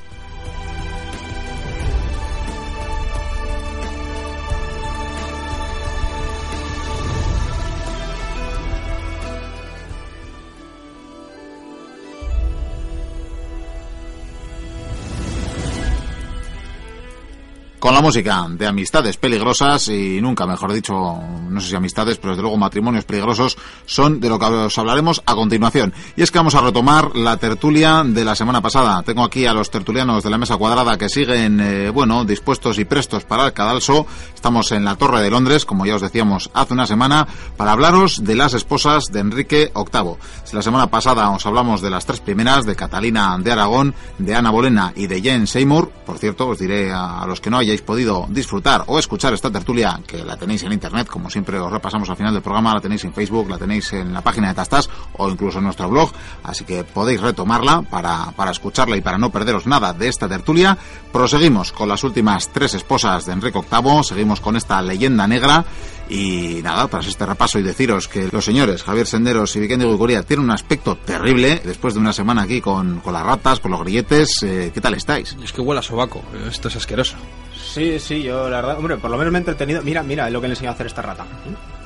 [17.81, 22.33] Con la música de amistades peligrosas y nunca, mejor dicho, no sé si amistades, pero
[22.33, 25.91] desde luego matrimonios peligrosos son de lo que os hablaremos a continuación.
[26.15, 29.01] Y es que vamos a retomar la tertulia de la semana pasada.
[29.01, 32.85] Tengo aquí a los tertulianos de la mesa cuadrada que siguen, eh, bueno, dispuestos y
[32.85, 34.05] prestos para el cadalso.
[34.35, 38.23] Estamos en la Torre de Londres, como ya os decíamos hace una semana, para hablaros
[38.23, 40.17] de las esposas de Enrique VIII.
[40.43, 44.35] Si la semana pasada os hablamos de las tres primeras, de Catalina de Aragón, de
[44.35, 47.57] Ana Bolena y de Jane Seymour, por cierto, os diré a, a los que no
[47.71, 51.71] hayáis podido disfrutar o escuchar esta tertulia, que la tenéis en internet, como siempre os
[51.71, 54.55] repasamos al final del programa, la tenéis en Facebook, la tenéis en la página de
[54.55, 56.11] Tastas o incluso en nuestro blog,
[56.43, 60.77] así que podéis retomarla para, para escucharla y para no perderos nada de esta tertulia.
[61.13, 65.63] Proseguimos con las últimas tres esposas de Enrique VIII, seguimos con esta leyenda negra
[66.09, 70.23] y nada, tras este repaso y deciros que los señores Javier Senderos y Vikendi Guicuría
[70.23, 73.79] tienen un aspecto terrible después de una semana aquí con, con las ratas, con los
[73.79, 74.43] grilletes.
[74.43, 75.37] Eh, ¿Qué tal estáis?
[75.41, 77.15] Es que huele a sobaco, esto es asqueroso.
[77.55, 79.81] Sí, sí, yo la verdad, hombre, por lo menos me he entretenido.
[79.81, 81.25] Mira, mira lo que le enseñó a hacer esta rata.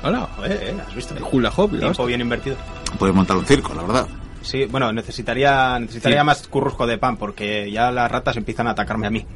[0.02, 0.28] Hola.
[0.44, 1.14] Eh, eh, ¿Has visto?
[1.16, 1.78] El hula hop.
[1.78, 2.56] Tiempo bien invertido.
[2.98, 4.06] Puedes montar un circo, la verdad.
[4.42, 6.26] Sí, bueno, necesitaría, necesitaría Sí.
[6.26, 9.26] más currusco de pan porque ya las ratas empiezan a atacarme a mí.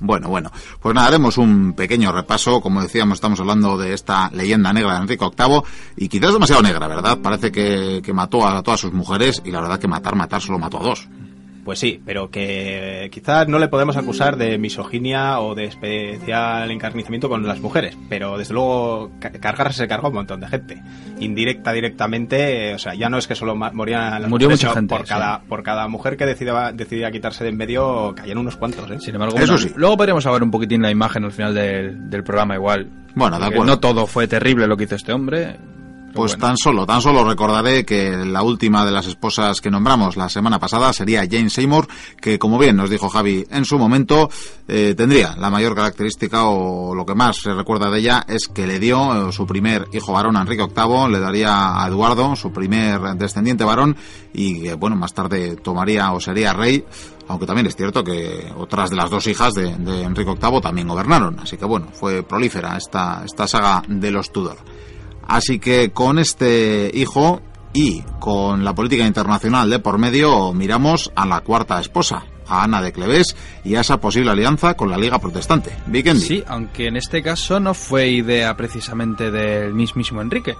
[0.00, 2.60] Bueno, bueno, pues nada, haremos un pequeño repaso.
[2.60, 5.62] Como decíamos, estamos hablando de esta leyenda negra de Enrique VIII
[5.96, 7.18] y quizás demasiado negra, ¿verdad?
[7.22, 10.58] Parece que, que mató a todas sus mujeres y la verdad que matar, matar solo
[10.58, 11.08] mató a dos.
[11.64, 17.28] Pues sí, pero que quizás no le podemos acusar de misoginia o de especial encarnizamiento
[17.28, 20.82] con las mujeres, pero desde luego ca- cargarse se cargó a un montón de gente.
[21.20, 24.92] Indirecta, directamente, o sea, ya no es que solo morían las Murió mujeres, mucha gente,
[24.92, 25.08] por sí.
[25.08, 28.98] cada por cada mujer que decidía, decidía quitarse de en medio, caían unos cuantos, ¿eh?
[28.98, 29.72] Sin embargo, Eso bueno, sí.
[29.76, 32.88] luego podríamos ver un poquitín la imagen al final del, del programa igual.
[33.14, 33.64] Bueno, de acuerdo.
[33.66, 35.56] No todo fue terrible lo que hizo este hombre.
[36.14, 36.46] Pues bueno.
[36.46, 40.58] tan solo, tan solo recordaré que la última de las esposas que nombramos la semana
[40.58, 41.86] pasada sería Jane Seymour,
[42.20, 44.28] que como bien nos dijo Javi en su momento,
[44.68, 48.66] eh, tendría la mayor característica o lo que más se recuerda de ella es que
[48.66, 52.52] le dio eh, su primer hijo varón a Enrique VIII, le daría a Eduardo su
[52.52, 53.96] primer descendiente varón
[54.34, 56.84] y que bueno, más tarde tomaría o sería rey,
[57.28, 60.88] aunque también es cierto que otras de las dos hijas de, de Enrique VIII también
[60.88, 64.58] gobernaron, así que bueno, fue prolífera esta, esta saga de los Tudor.
[65.26, 67.40] Así que con este hijo
[67.72, 72.82] y con la política internacional de por medio miramos a la cuarta esposa, a Ana
[72.82, 75.70] de Cleves y a esa posible alianza con la Liga Protestante.
[75.86, 76.20] Vikendi.
[76.20, 80.54] Sí, aunque en este caso no fue idea precisamente del mismísimo Enrique.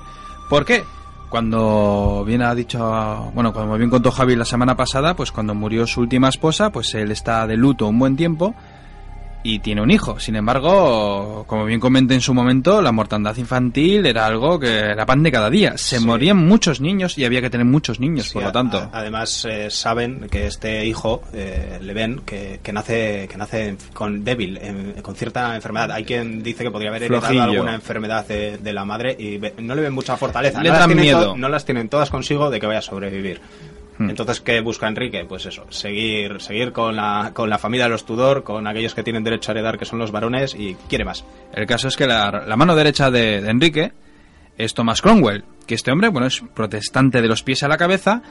[0.48, 0.84] ¿Por qué?
[1.28, 5.86] Cuando bien ha dicho, bueno, cuando bien contó Javi la semana pasada, pues cuando murió
[5.86, 8.54] su última esposa, pues él está de luto un buen tiempo
[9.44, 10.18] y tiene un hijo.
[10.20, 15.04] Sin embargo, como bien comenté en su momento, la mortandad infantil era algo que era
[15.06, 15.76] pan de cada día.
[15.76, 16.04] Se Sí.
[16.06, 18.78] morían muchos niños y había que tener muchos niños, Sí, por lo tanto.
[18.78, 23.76] a- además eh, saben que este hijo eh, le ven que, que nace que nace
[23.92, 25.90] con débil, en- con cierta enfermedad.
[25.92, 27.42] Hay quien dice que podría haber heredado Flojillo.
[27.42, 30.62] alguna enfermedad de, de la madre y ve- no le ven mucha fortaleza.
[30.62, 31.36] Le no, dan miedo.
[31.36, 33.40] no las tienen todas consigo de que vaya a sobrevivir.
[33.98, 34.10] Hmm.
[34.10, 35.24] Entonces, ¿qué busca Enrique?
[35.28, 39.02] Pues eso, seguir, seguir con la, con la familia de los Tudor, con aquellos que
[39.02, 41.24] tienen derecho a heredar, que son los varones, y quiere más.
[41.52, 43.92] El caso es que la, la mano derecha de, de Enrique
[44.56, 48.22] es Thomas Cromwell, que este hombre, bueno, es protestante de los pies a la cabeza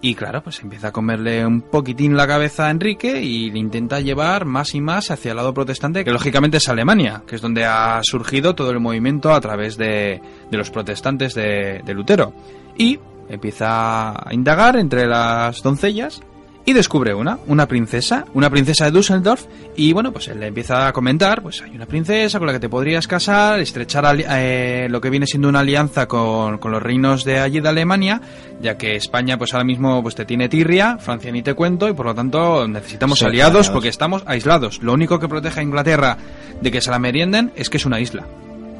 [0.00, 4.00] y claro, pues empieza a comerle un poquitín la cabeza a Enrique y le intenta
[4.00, 7.64] llevar más y más hacia el lado protestante, que lógicamente es Alemania, que es donde
[7.64, 12.32] ha surgido todo el movimiento a través de, de los protestantes de, de Lutero.
[12.76, 16.20] Y empieza a indagar entre las doncellas
[16.64, 20.86] y descubre una, una princesa, una princesa de Düsseldorf, y bueno, pues él le empieza
[20.86, 25.00] a comentar, pues hay una princesa con la que te podrías casar, estrechar eh, lo
[25.00, 28.20] que viene siendo una alianza con, con los reinos de allí de Alemania,
[28.60, 31.94] ya que España pues ahora mismo pues te tiene tirria, Francia ni te cuento, y
[31.94, 33.70] por lo tanto necesitamos Sí, aliados aliados.
[33.70, 34.82] porque estamos aislados.
[34.82, 36.18] Lo único que protege a Inglaterra
[36.60, 38.26] de que se la merienden es que es una isla.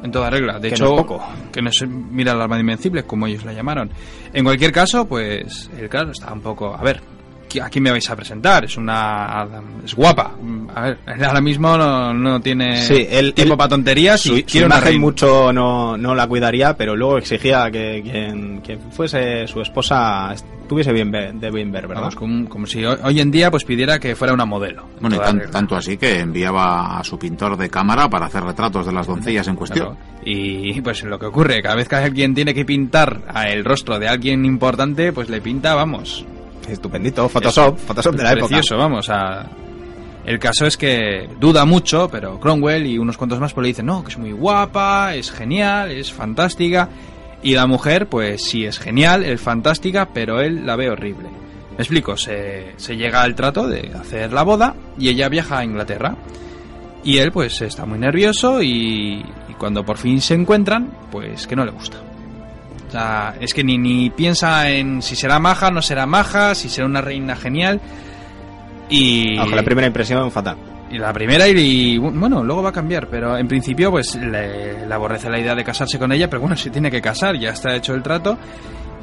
[0.03, 0.59] En toda regla.
[0.59, 1.23] De Que hecho, no es poco.
[1.51, 3.89] que no es, mira el arma invencible, como ellos la llamaron.
[4.33, 6.73] En cualquier caso, pues, el claro, está un poco.
[6.73, 7.18] A ver, ¿qui-
[7.61, 8.65] ¿a quién me vais a presentar?
[8.65, 9.47] Es una.
[9.83, 10.35] Es guapa.
[10.75, 14.37] A ver, él ahora mismo no, no tiene Sí, él- tiempo él- para tonterías Su,
[14.37, 19.47] y su imagen mucho no, no la cuidaría, pero luego exigía que quien, quien fuese
[19.47, 22.01] su esposa estuviese bien de bien ver, ¿verdad?
[22.03, 24.83] Vamos, como, como si hoy, hoy en día pues pidiera que fuera una modelo.
[24.95, 28.43] en Bueno, y tan- tanto así que enviaba a su pintor de cámara para hacer
[28.43, 29.95] retratos de las doncellas en cuestión.
[29.95, 29.99] Claro.
[30.23, 33.97] Y pues lo que ocurre, cada vez que alguien tiene que pintar a el rostro
[33.97, 36.23] de alguien importante, pues le pinta, vamos,
[36.73, 39.45] Estupendito, Photoshop, Photoshop de la precioso, vamos, a...
[40.25, 43.85] El caso es que duda mucho, pero Cromwell y unos cuantos más pues le dicen,
[43.85, 46.89] no, que es muy guapa, es genial, es fantástica.
[47.41, 51.29] Y la mujer, pues sí, es genial, es fantástica, pero él la ve horrible.
[51.71, 55.63] Me explico, se, se llega al trato de hacer la boda y ella viaja a
[55.63, 56.15] Inglaterra.
[57.03, 61.55] Y él pues está muy nervioso y, y cuando por fin se encuentran, pues que
[61.55, 61.97] no le gusta.
[62.89, 66.69] O sea, es que ni, ni piensa en si será maja, no será maja, si
[66.69, 67.79] será una reina genial.
[68.89, 69.37] Y...
[69.37, 70.57] Aunque la primera impresión fatal.
[70.89, 74.87] Y la primera y, y, bueno, luego va a cambiar, pero en principio pues le,
[74.87, 77.51] le, aborrece la idea de casarse con ella, pero bueno, se tiene que casar, ya
[77.51, 78.39] está hecho el trato.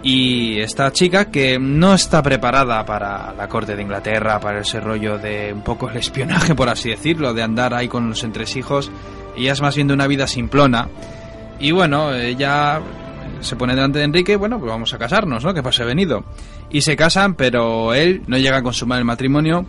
[0.03, 5.17] Y esta chica que no está preparada para la corte de Inglaterra, para ese rollo
[5.17, 8.91] de un poco el espionaje, por así decirlo, de andar ahí con los entresijos,
[9.37, 10.89] ella es más bien de una vida simplona.
[11.61, 12.81] Y bueno, ella
[13.41, 15.55] se pone delante de Enrique, bueno, pues vamos a casarnos, ¿no?
[15.55, 16.25] Que pase venido.
[16.71, 19.65] Y se casan, pero él no llega a consumar el matrimonio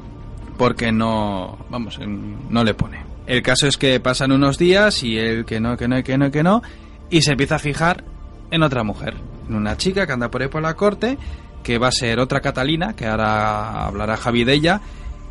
[0.58, 3.06] porque no, vamos, no le pone.
[3.26, 6.32] El caso es que pasan unos días y él que no, que no, que no,
[6.32, 6.62] que no,
[7.10, 8.04] y se empieza a fijar
[8.52, 9.16] en otra mujer,
[9.48, 11.18] en una chica que anda por ahí por la corte,
[11.62, 14.82] que va a ser otra Catalina, que ahora hablará Javi de ella,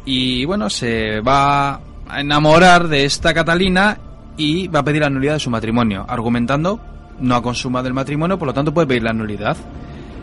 [0.05, 3.99] y bueno, se va a enamorar de esta Catalina
[4.37, 6.79] y va a pedir la nulidad de su matrimonio, argumentando
[7.21, 9.57] no ha consumado el matrimonio, por lo tanto puede pedir la nulidad.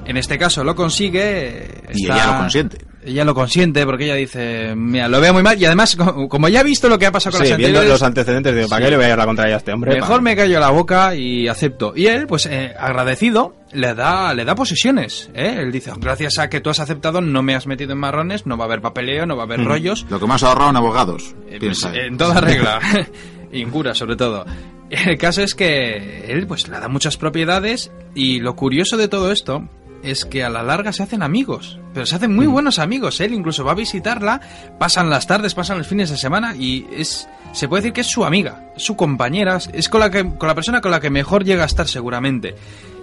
[0.06, 1.84] En este caso lo consigue.
[1.94, 2.78] Y ella lo consiente.
[3.06, 5.98] Ella lo consiente porque ella dice, mira, lo veo muy mal y además,
[6.30, 8.70] como ya ha visto lo que ha pasado con sí, las viendo los antecedentes, digo,
[8.70, 8.84] ¿para Sí.
[8.86, 9.94] qué le voy a ir la contraria a este hombre?
[9.96, 11.94] mejor me callo la boca y acepto.
[11.96, 15.30] Y él, pues eh, agradecido, le da, le da posesiones.
[15.34, 15.56] ¿eh?
[15.60, 18.56] Él dice, gracias a que tú has aceptado, no me has metido en marrones, no
[18.58, 20.06] va a haber papeleo, no va a haber rollos.
[20.10, 22.08] Lo que más ha ahorrado en abogados, Eh, piensa pues, él.
[22.08, 22.80] en toda regla.
[23.52, 24.46] y en cura, sobre todo.
[25.06, 29.32] El caso es que él pues le da muchas propiedades y lo curioso de todo
[29.32, 29.68] esto
[30.04, 33.20] es que a la larga se hacen amigos, pero se hacen muy buenos amigos.
[33.22, 34.42] Él incluso va a visitarla,
[34.78, 38.08] pasan las tardes, pasan los fines de semana y es se puede decir que es
[38.08, 41.44] su amiga, su compañera, es con la que con la persona con la que mejor
[41.44, 42.54] llega a estar seguramente.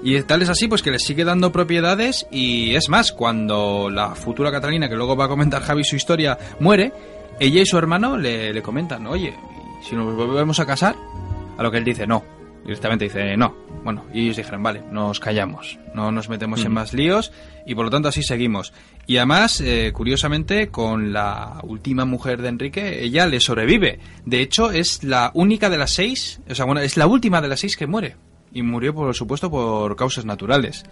[0.05, 4.15] Y tal es así pues que le sigue dando propiedades y es más, cuando la
[4.15, 6.93] futura Catalina, que luego va a comentar Javi su historia, muere,
[7.41, 9.35] ella y su hermano le, le comentan, oye,
[9.81, 10.97] ¿y si nos volvemos a casar,
[11.61, 12.25] a lo que él dice, no.
[12.63, 13.55] Directamente dice, no.
[13.85, 17.33] Bueno, y ellos dijeron, vale, nos callamos, no nos metemos en más líos
[17.67, 18.73] y por lo tanto así seguimos.
[19.07, 23.99] Y además, eh, curiosamente, con la última mujer de Enrique, ella le sobrevive.
[24.25, 27.49] De hecho, es la única de las seis, o sea, bueno, es la última de
[27.49, 28.17] las seis que muere.
[28.55, 30.85] Y murió, por supuesto, por causas naturales.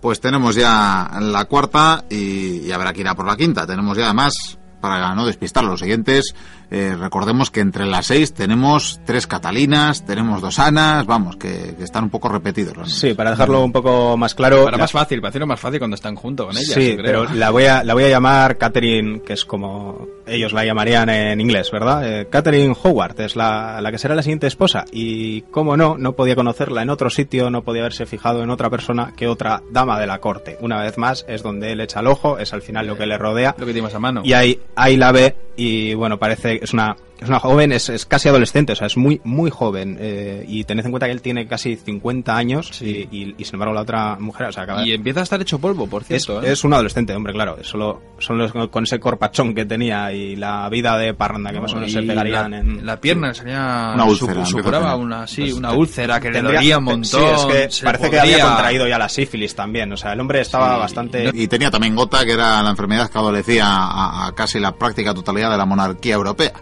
[0.00, 3.64] Pues tenemos ya la cuarta y, y habrá que ir a por la quinta.
[3.64, 6.34] Tenemos ya además, para no despistar a los siguientes,
[6.70, 11.84] eh, recordemos que entre las seis tenemos tres Catalinas, tenemos dos Anas, vamos, que, que
[11.84, 12.76] están un poco repetidos.
[12.76, 14.64] los Sí, para dejarlo un poco más claro.
[14.64, 16.74] Para la- más fácil, para hacerlo más fácil cuando están juntos con ella.
[16.74, 17.24] Sí, creo.
[17.26, 21.08] pero la voy, a, la voy a llamar Catherine, que es como ellos la llamarían
[21.10, 22.02] en inglés, ¿verdad?
[22.20, 24.84] Eh, Catherine Howard es la, la que será la siguiente esposa.
[24.92, 28.70] Y, como no, no podía conocerla en otro sitio, no podía haberse fijado en otra
[28.70, 30.56] persona que otra dama de la corte.
[30.60, 33.18] Una vez más, es donde él echa el ojo, es al final lo que le
[33.18, 33.54] rodea.
[33.58, 34.22] Lo que tienes a mano.
[34.24, 37.88] Y ahí, ahí la ve y bueno, parece que es una, es una joven, es,
[37.88, 39.96] es casi adolescente, o sea, es muy, muy joven.
[40.00, 43.08] eh, y tened en cuenta que él tiene casi 50 años Sí.
[43.10, 45.40] y, y, y, sin embargo la otra mujer, o sea, acaba Y empieza a estar
[45.40, 46.42] hecho polvo, por es, cierto.
[46.42, 46.52] ¿eh?
[46.52, 47.56] es un adolescente, hombre, claro.
[47.60, 51.60] es Solo, solo es con ese corpachón que tenía y la vida de parranda que
[51.60, 52.84] más o menos se pegarían la, en...
[52.86, 56.34] la pierna le salía Una úlcera, su- supuraba una sí Pues una úlcera que le
[56.34, 59.08] Tendría- dolía un Sí, montón es que se parece que podría- había contraído ya la
[59.08, 59.92] sífilis también.
[59.92, 61.30] O sea, el hombre estaba Sí, bastante...
[61.32, 65.14] Y tenía también gota, que era la enfermedad que adolecía a, a casi la práctica
[65.14, 66.52] totalidad de la monarquía europea.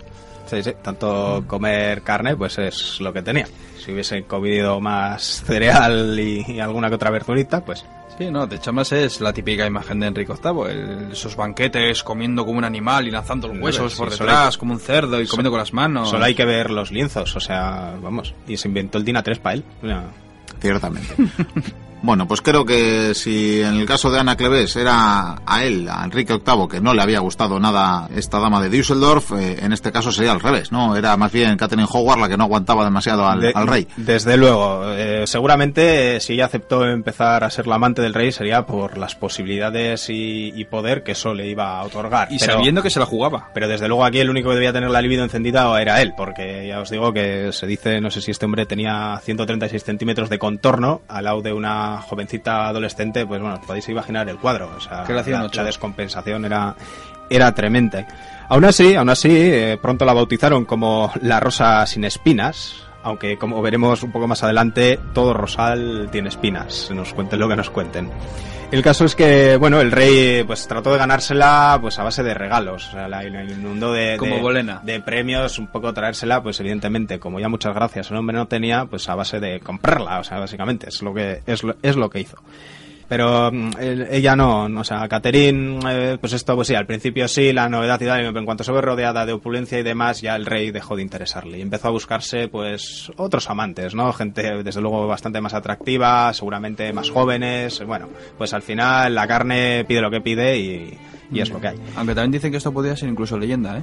[0.53, 3.47] Sí, sí, tanto comer carne, pues es lo que tenía.
[3.83, 7.85] Si hubiese comido más cereal y, y alguna que otra verdurita, pues...
[8.19, 12.03] sí no de hecho más es la típica imagen de Enrique VIII el- esos banquetes
[12.03, 14.81] comiendo como un animal y lanzando los huesos Sí, por solo detrás hay- como un
[14.81, 18.35] cerdo y comiendo con las manos Solo hay que ver los lienzos, o sea, vamos.
[18.47, 19.65] Y se inventó el Dina 3 para él.
[20.61, 21.15] Ciertamente.
[22.03, 26.05] Bueno, pues creo que si en el caso de Ana Cleves era a él, a
[26.05, 29.93] Enrique VIII, que no le había gustado nada esta dama de Düsseldorf, eh, en este
[29.93, 30.97] caso sería al revés, ¿no?
[30.97, 33.87] Era más bien Catherine Howard la que no aguantaba demasiado al, De- al rey.
[33.97, 34.83] Desde luego.
[34.93, 38.99] eh, seguramente eh, si ella aceptó empezar a ser la amante del rey sería por
[38.99, 42.29] las posibilidades y, y poder que eso le iba a otorgar.
[42.33, 44.73] y pero, sabiendo que se la jugaba pero desde luego aquí el único que debía
[44.73, 48.21] tener la libido encendida era él, porque ya os digo que se dice, no sé
[48.21, 53.41] si este hombre tenía 136 centímetros de contorno al lado de una jovencita adolescente, pues
[53.41, 54.71] bueno, podéis imaginar el cuadro.
[54.77, 56.75] O sea, la descompensación era,
[57.29, 58.07] era tremenda.
[58.49, 62.85] Aún así, aún así, eh, pronto la bautizaron como la rosa sin espinas.
[63.05, 66.91] Aunque, como veremos un poco más adelante, todo rosal tiene espinas.
[66.95, 68.11] Nos cuenten lo que nos cuenten.
[68.73, 72.33] El caso es que, bueno, el rey pues trató de ganársela pues a base de
[72.33, 72.89] regalos.
[72.89, 74.81] O sea, la, inundó de, Como de- Bolena.
[74.83, 78.87] de premios, un poco traérsela, pues evidentemente, como ya muchas gracias el hombre no tenía,
[78.87, 80.21] pues a base de comprarla.
[80.21, 82.39] O sea, básicamente, es lo que, es lo, es lo que hizo.
[83.13, 86.87] Pero mm, el- ella no, no, o sea, Catherine, eh, pues esto, pues sí, al
[86.87, 89.83] principio sí, la novedad y tal, pero en cuanto se ve rodeada de opulencia y
[89.83, 94.11] demás, ya el rey dejó de interesarle y empezó a buscarse, pues, otros amantes, ¿no?
[94.15, 98.09] Gente, desde luego, bastante más atractiva, seguramente más jóvenes, bueno,
[98.39, 100.99] pues al final la carne pide lo que pide y,
[101.31, 101.77] y es lo que hay.
[101.97, 103.83] Aunque también dicen que esto podría ser incluso leyenda, ¿eh?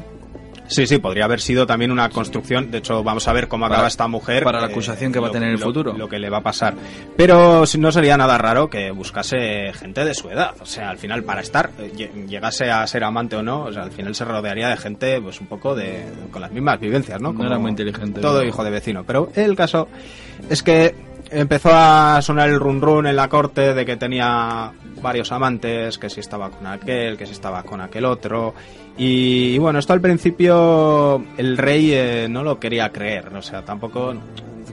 [0.70, 2.70] Sí, sí, podría haber sido también una construcción.
[2.72, 4.44] De hecho, vamos a ver cómo acaba Para- esta mujer.
[4.44, 5.94] para la acusación que va a lo- tener en el futuro.
[5.98, 6.76] Lo que le va a pasar.
[7.18, 10.54] Pero si- no sería nada raro que buscase gente de su edad.
[10.62, 13.74] O sea, al final, para estar, eh, lle- llegase a ser amante o no, o
[13.74, 16.06] sea, al final se rodearía de gente, pues un poco de.
[16.32, 17.34] con las mismas vivencias, ¿no?
[17.34, 19.04] No era muy inteligente, Todo hijo de vecino.
[19.04, 19.88] Pero el caso
[20.50, 20.94] es que
[21.32, 24.72] empezó a sonar el run run en la corte de que tenía
[25.02, 28.54] varios amantes, que si estaba con aquel, que si estaba con aquel otro.
[28.98, 34.14] Y, bueno, esto al principio el rey eh, no lo quería creer, o sea, tampoco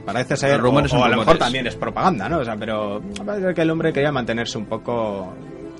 [0.05, 2.39] parece ser, o, o a lo mejor también es propaganda, ¿no?
[2.39, 5.33] O sea, pero parece que el hombre quería mantenerse un poco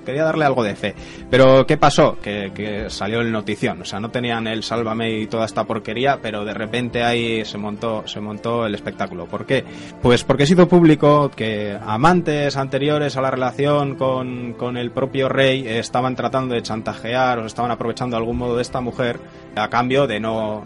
[0.07, 0.95] quería darle algo de fe.
[1.29, 2.17] Pero ¿qué pasó?
[2.21, 3.81] Que, salió el notición.
[3.81, 7.57] O sea, no tenían el sálvame y toda esta porquería, pero de repente ahí se
[7.57, 9.25] montó, se montó el espectáculo.
[9.25, 9.65] ¿Por qué?
[10.01, 15.27] Pues porque se hizo público que amantes anteriores a la relación con, con el propio
[15.27, 19.19] rey estaban tratando de chantajear o estaban aprovechando de algún modo de esta mujer
[19.55, 20.63] a cambio de no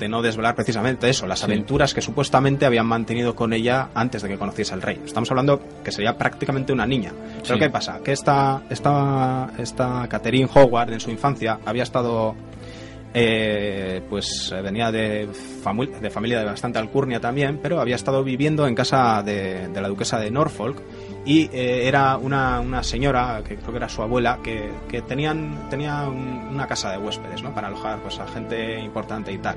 [0.00, 1.44] de no desvelar precisamente eso, las Sí.
[1.44, 5.00] aventuras que supuestamente habían mantenido con ella antes de que conociese al rey.
[5.06, 7.12] Estamos hablando que sería prácticamente una niña.
[7.42, 7.60] Pero Sí.
[7.60, 8.00] ¿qué pasa?
[8.02, 12.34] Que esta, esta, esta Catherine Howard en su infancia había estado
[13.12, 15.26] eh, pues eh, venía de,
[16.00, 19.88] de familia de bastante alcurnia también, pero había estado viviendo en casa de, de la
[19.88, 20.80] duquesa de Norfolk
[21.24, 25.68] y eh, era una, una señora, que creo que era su abuela, que, que tenían,
[25.70, 27.52] tenía un- una casa de huéspedes, ¿no?
[27.54, 29.56] Para alojar pues, a gente importante y tal.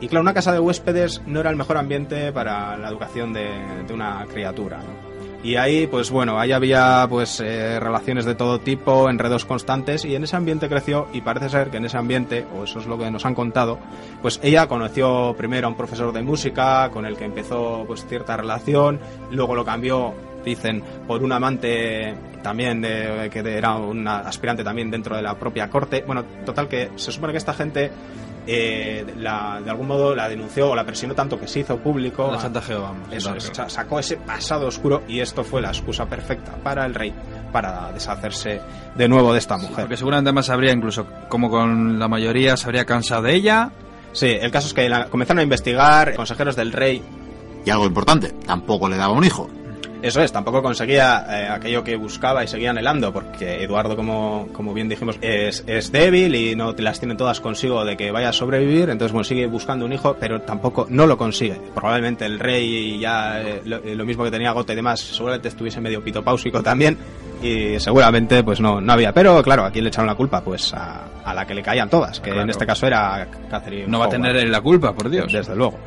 [0.00, 3.48] Y claro, una casa de huéspedes no era el mejor ambiente para la educación de,
[3.86, 5.08] de una criatura, ¿no?
[5.42, 10.16] Y ahí, pues bueno, ahí había pues eh, relaciones de todo tipo, enredos constantes, y
[10.16, 12.98] en ese ambiente creció, y parece ser que en ese ambiente, o eso es lo
[12.98, 13.78] que nos han contado,
[14.20, 18.36] pues ella conoció primero a un profesor de música, con el que empezó pues cierta
[18.36, 18.98] relación,
[19.30, 20.12] luego lo cambió,
[20.44, 25.68] dicen, por un amante también de, que era un aspirante también dentro de la propia
[25.68, 26.04] corte.
[26.06, 27.90] Bueno, total que se supone que esta gente
[28.50, 32.28] eh, la- de algún modo la denunció o la presionó tanto que se hizo público.
[32.32, 33.08] La a- chantajeó, vamos.
[33.12, 33.68] eso Claro.
[33.68, 37.12] sacó ese pasado oscuro y esto fue la excusa perfecta para el rey
[37.52, 38.60] para deshacerse
[38.94, 39.80] de nuevo de esta mujer.
[39.80, 43.70] Porque seguramente más habría incluso, como con la mayoría, se habría cansado de ella.
[44.12, 47.02] Sí, el caso es que la- comenzaron a investigar consejeros del rey.
[47.66, 49.50] Y algo importante, tampoco le daba un hijo.
[50.00, 54.72] Eso es, tampoco conseguía eh, aquello que buscaba y seguía anhelando, porque Eduardo, como, como
[54.72, 58.28] bien dijimos, es, es débil y no te las tiene todas consigo de que vaya
[58.28, 61.56] a sobrevivir, entonces bueno, sigue buscando un hijo, pero tampoco no lo consigue.
[61.74, 65.48] Probablemente el rey ya, eh, lo, eh, lo mismo que tenía Gota y demás, seguramente
[65.48, 66.96] estuviese medio pitopáusico también,
[67.42, 69.12] y seguramente pues no, no había.
[69.12, 70.42] Pero claro, ¿a quién le echaron la culpa?
[70.42, 73.98] Pues a, a la que le caían todas, que en este caso era Catherine No
[73.98, 75.32] va a tener la culpa, por Dios.
[75.32, 75.78] Desde luego.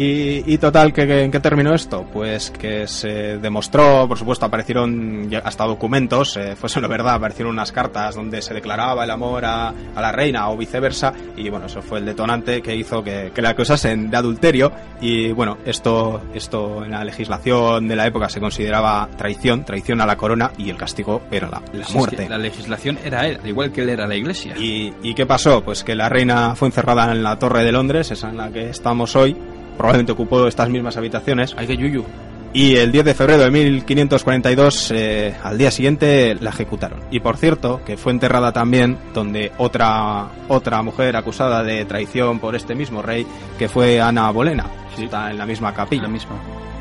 [0.00, 2.06] Y, y total, ¿qué, qué- ¿en qué terminó esto?
[2.12, 7.72] Pues que se demostró, por supuesto, aparecieron hasta documentos, eh, fuese lo verdad, aparecieron unas
[7.72, 11.82] cartas donde se declaraba el amor a, a la reina o viceversa, y bueno, eso
[11.82, 14.70] fue el detonante que hizo que, que la acusasen de adulterio,
[15.00, 20.06] y bueno, esto, esto en la legislación de la época se consideraba traición, traición a
[20.06, 22.22] la corona, y el castigo era la, la Si es muerte.
[22.22, 24.54] que la legislación era él, igual que él era la iglesia.
[24.56, 25.64] ¿Y, y qué pasó?
[25.64, 28.70] Pues que la reina fue encerrada en la Torre de Londres, esa en la que
[28.70, 29.36] estamos hoy,
[29.78, 32.04] probablemente ocupó estas mismas habitaciones, Hay que yuyu.
[32.52, 37.00] y el 10 de febrero de 1542, eh, al día siguiente, la ejecutaron.
[37.10, 42.54] Y por cierto, que fue enterrada también donde otra, otra mujer acusada de traición por
[42.56, 43.26] este mismo rey,
[43.58, 44.66] que fue Ana Bolena,
[44.96, 45.04] Sí.
[45.04, 46.02] está en la misma capilla.
[46.02, 46.32] La misma.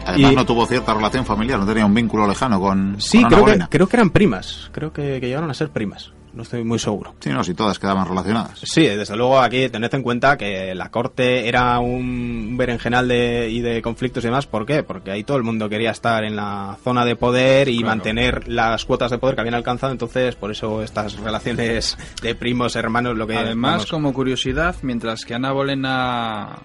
[0.06, 3.26] Además Y- no tuvo cierta relación familiar, no tenía un vínculo lejano con, Sí, con
[3.26, 3.68] Ana creo que, Bolena.
[3.70, 7.16] creo que eran primas, creo que, que llegaron a ser primas, no estoy muy seguro.
[7.20, 8.60] Sí, no, si todas quedaban relacionadas.
[8.64, 13.60] Sí, desde luego aquí tened en cuenta que la corte era un berenjenal de, y
[13.62, 14.48] de conflictos y demás.
[14.48, 14.84] ¿Por qué?
[14.84, 17.88] Porque ahí todo el mundo quería estar en la zona de poder y Claro.
[17.88, 19.92] mantener las cuotas de poder que habían alcanzado.
[19.92, 23.36] Entonces, por eso estas relaciones de primos, hermanos, lo que...
[23.36, 26.60] Además, vamos, como curiosidad, mientras que Ana Bolena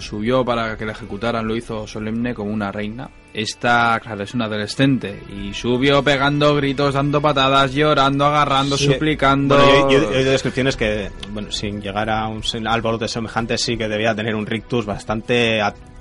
[0.00, 3.08] subió para que la ejecutaran, lo hizo solemne como una reina.
[3.32, 8.86] Esta, claro, es una adolescente y subió pegando gritos, dando patadas, llorando, agarrando, Sí.
[8.86, 9.56] suplicando.
[9.56, 13.76] Bueno, yo, yo he oído descripciones que, bueno, sin llegar a un alboroto semejante, sí
[13.76, 15.60] que debía tener un rictus bastante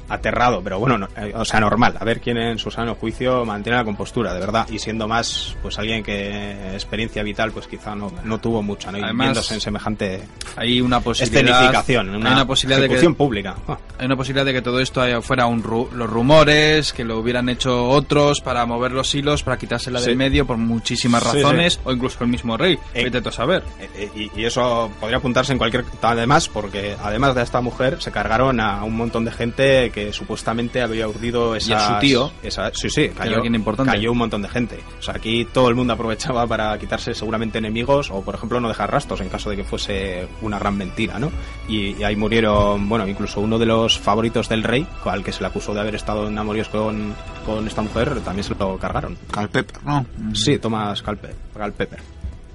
[0.10, 1.96] aterrado, pero bueno, no, eh, o sea, normal.
[2.00, 4.68] A ver quién en su sano juicio mantiene la compostura, de verdad.
[4.70, 8.98] Y siendo más, pues alguien que experiencia vital, pues quizá no, no tuvo mucha, ¿no?
[8.98, 10.22] Y Además, viéndose en semejante
[10.56, 11.50] Hay una posibilidad.
[11.52, 13.56] escenificación, una, hay una posibilidad de que ejecución pública.
[13.68, 17.18] Ah, Hay una posibilidad de que todo esto fuera un ru- los rumores, que lo
[17.20, 20.08] hubieran hecho otros para mover los hilos, para quitársela Sí.
[20.08, 22.78] del medio por muchísimas Sí, razones, o incluso el mismo rey.
[22.94, 23.64] Eh, Vete a saber.
[23.80, 25.84] Eh, eh, Y, y eso podría apuntarse en cualquier.
[26.02, 30.82] Además, porque además de esta mujer, se cargaron a un montón de gente que supuestamente
[30.84, 31.70] había urdido esas.
[31.70, 32.32] Y a su tío.
[32.44, 33.92] esa- sí, sí, cayó, alguien importante.
[33.94, 34.80] cayó un montón de gente.
[35.00, 38.68] O sea, aquí todo el mundo aprovechaba para quitarse seguramente enemigos o, por ejemplo, no
[38.68, 41.32] dejar rastros en caso de que fuese una gran mentira, ¿no?
[41.68, 45.40] Y, y ahí murieron, bueno, incluso uno de los favoritos del rey, al que se
[45.42, 47.16] le acusó de haber estado en amoríos con,
[47.46, 49.18] con esta mujer, también se lo cargaron.
[49.32, 50.06] Calpepper, ¿no?
[50.34, 52.00] Sí, Thomas Calpe, Calpepper.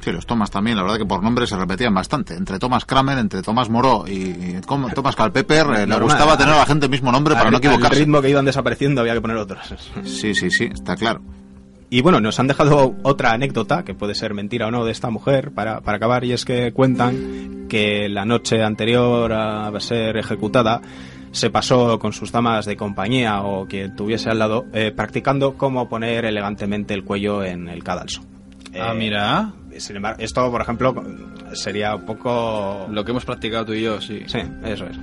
[0.01, 2.35] Sí, los Thomas también, la verdad que por nombre se repetían bastante.
[2.35, 6.59] Entre Thomas Kramer, entre Thomas Moró y como Thomas Calpepper, eh, le gustaba tener a
[6.59, 7.95] la gente el mismo nombre para no equivocarse.
[7.95, 9.75] Al ritmo que iban desapareciendo había que poner otros.
[10.05, 11.21] Sí, sí, sí, está claro.
[11.91, 15.11] Y bueno, nos han dejado otra anécdota, que puede ser mentira o no, de esta
[15.11, 20.81] mujer, para, para acabar, y es que cuentan que la noche anterior a ser ejecutada
[21.33, 25.89] se pasó con sus damas de compañía o quien tuviese al lado, eh, practicando cómo
[25.89, 28.23] poner elegantemente el cuello en el cadalso.
[28.75, 31.05] Ah, Eh, mira, Sin embargo, esto, por ejemplo,
[31.53, 32.87] sería un poco...
[32.91, 34.25] lo que hemos practicado tú y yo, sí.
[34.27, 34.99] Sí, eso es.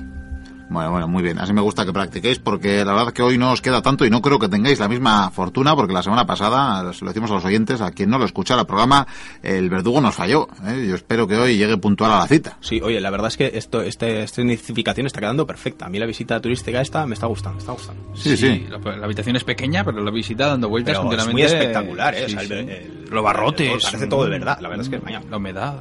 [0.69, 1.39] Bueno, bueno, muy bien.
[1.39, 4.09] Así me gusta que practiquéis porque la verdad que hoy no os queda tanto y
[4.09, 7.35] no creo que tengáis la misma fortuna porque la semana pasada, se lo decimos a
[7.35, 9.07] los oyentes, a quien no lo escuchara el programa,
[9.43, 10.47] el verdugo nos falló.
[10.65, 10.85] ¿eh?
[10.89, 12.57] Yo espero que hoy llegue puntual a la cita.
[12.59, 15.85] Sí, oye, la verdad es que esto, este, esta escenificación está quedando perfecta.
[15.85, 18.03] A mí la visita turística esta me está gustando, me está gustando.
[18.15, 18.67] Sí, sí.
[18.69, 22.25] La, la habitación es pequeña, pero la visita dando vueltas Pero es muy espectacular, ¿eh?
[22.25, 22.53] O sí, sea, el- sí.
[22.55, 23.71] el- Los barrotes.
[23.73, 24.57] el- parece todo de verdad.
[24.59, 25.21] La verdad es que, vaya.
[25.29, 25.75] La humedad.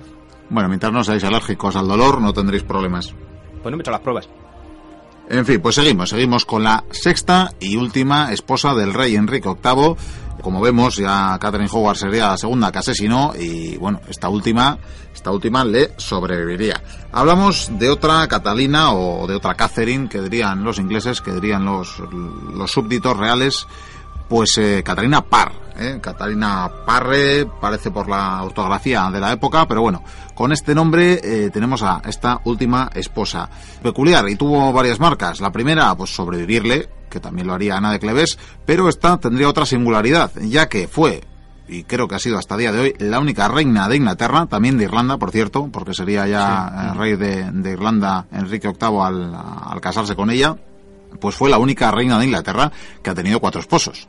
[0.48, 3.12] Bueno, mientras no seáis alérgicos al dolor, no tendréis problemas.
[3.62, 4.28] Pues no me he hecho las pruebas.
[5.28, 9.96] En fin, pues seguimos, seguimos con la sexta y última esposa del rey Enrique VIII.
[10.40, 14.78] Como vemos, ya Catherine Howard sería la segunda que asesinó y bueno, esta última,
[15.12, 16.80] esta última le sobreviviría.
[17.10, 21.98] Hablamos de otra Catalina o de otra Catherine, que dirían los ingleses, que dirían los,
[22.54, 23.66] los súbditos reales,
[24.28, 25.98] pues eh, Catalina Parr, ¿eh?
[26.00, 30.02] Catalina Parre, parece por la ortografía de la época, pero bueno,
[30.34, 33.48] con este nombre eh, tenemos a esta última esposa.
[33.82, 35.40] Peculiar, y tuvo varias marcas.
[35.40, 39.66] La primera, pues sobrevivirle, que también lo haría Ana de Cleves, pero esta tendría otra
[39.66, 41.22] singularidad, ya que fue
[41.68, 44.46] y creo que ha sido hasta el día de hoy la única reina de Inglaterra,
[44.46, 49.00] también de Irlanda, por cierto, porque sería ya eh, rey de, de Irlanda Enrique VIII
[49.00, 50.56] al, al casarse con ella,
[51.20, 52.70] pues fue la única reina de Inglaterra
[53.02, 54.08] que ha tenido cuatro esposos.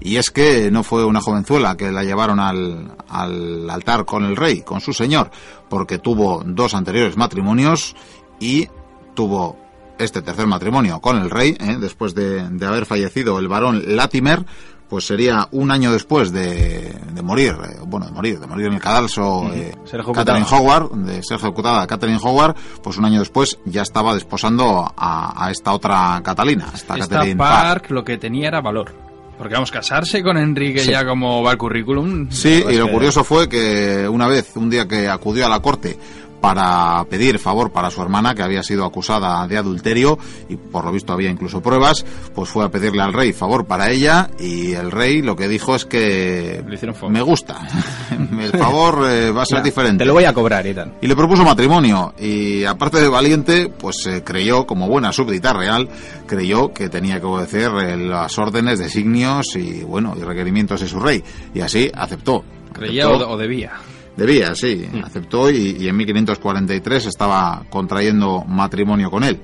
[0.00, 4.36] Y es que no fue una jovenzuela que la llevaron al, al altar con el
[4.36, 5.30] rey, con su señor,
[5.68, 7.94] porque tuvo dos anteriores matrimonios
[8.40, 8.68] y
[9.14, 9.56] tuvo
[9.98, 11.76] este tercer matrimonio con el rey, ¿eh?
[11.80, 14.44] después de, de haber fallecido el varón Latimer,
[14.88, 18.74] pues sería un año después de, de morir, eh, bueno, de morir, de morir en
[18.74, 19.74] el cadalso eh.
[20.12, 25.46] Catherine Howard, de ser ejecutada Catherine Howard, pues un año después ya estaba desposando a,
[25.46, 27.62] a esta otra Catalina, esta, Esta Catherine Parr.
[27.80, 28.92] Park lo que tenía era valor.
[29.38, 30.90] Porque vamos, casarse con Enrique Sí.
[30.92, 32.30] ya como va el currículum.
[32.30, 35.60] Sí, y lo que- curioso fue que una vez, un día que acudió a la
[35.60, 35.98] corte
[36.44, 40.18] para pedir favor para su hermana, que había sido acusada de adulterio,
[40.50, 43.90] y por lo visto había incluso pruebas, pues fue a pedirle al rey favor para
[43.90, 47.12] ella, y el rey lo que dijo es que Le hicieron favor.
[47.12, 47.66] me gusta,
[48.10, 50.04] el favor eh, va a ser diferente.
[50.04, 50.92] Te lo voy a cobrar y tal.
[51.00, 55.88] Y le propuso matrimonio y aparte de valiente, pues eh, creyó, como buena súbdita real,
[56.26, 61.00] creyó que tenía que obedecer eh, las órdenes, designios y bueno, y requerimientos de su
[61.00, 61.24] rey.
[61.54, 62.44] Y así aceptó.
[62.74, 63.72] Creía o, o debía.
[64.16, 69.40] Debía, sí, aceptó y, y en 1543 estaba contrayendo matrimonio con él.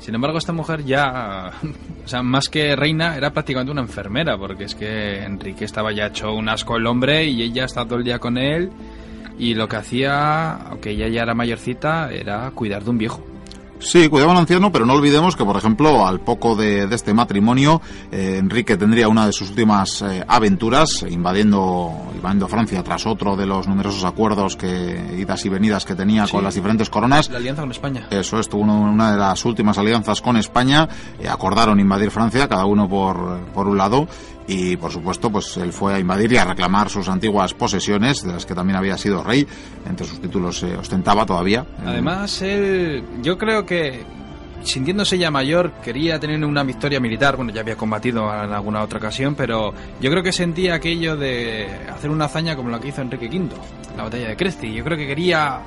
[0.00, 1.52] Sin embargo, esta mujer ya,
[2.04, 6.06] o sea, más que reina, era prácticamente una enfermera, porque es que Enrique estaba ya
[6.06, 8.70] hecho un asco el hombre y ella estaba todo el día con él.
[9.38, 13.24] Y lo que hacía, aunque ella ya era mayorcita, era cuidar de un viejo.
[13.80, 17.14] Sí, cuidaba al anciano, pero no olvidemos que, por ejemplo, al poco de, de este
[17.14, 17.80] matrimonio,
[18.12, 23.46] eh, Enrique tendría una de sus últimas eh, aventuras, invadiendo, invadiendo Francia tras otro de
[23.46, 26.32] los numerosos acuerdos que idas y venidas que tenía Sí.
[26.32, 27.30] con las diferentes coronas.
[27.30, 28.06] La alianza con España.
[28.10, 30.86] Eso es, tuvo uno- una de las últimas alianzas con España,
[31.18, 34.06] eh, acordaron invadir Francia, cada uno por, por un lado,
[34.50, 38.32] y por supuesto, pues él fue a invadir y a reclamar sus antiguas posesiones, de
[38.32, 39.46] las que también había sido rey,
[39.88, 41.64] entre sus títulos eh, ostentaba todavía.
[41.86, 44.04] Además, él, yo creo que
[44.64, 47.36] sintiéndose ya mayor, quería tener una victoria militar.
[47.36, 51.68] Bueno, ya había combatido en alguna otra ocasión, pero yo creo que sentía aquello de
[51.88, 53.50] hacer una hazaña como la que hizo Enrique V,
[53.96, 54.74] la batalla de Cresti.
[54.74, 55.60] Yo creo que quería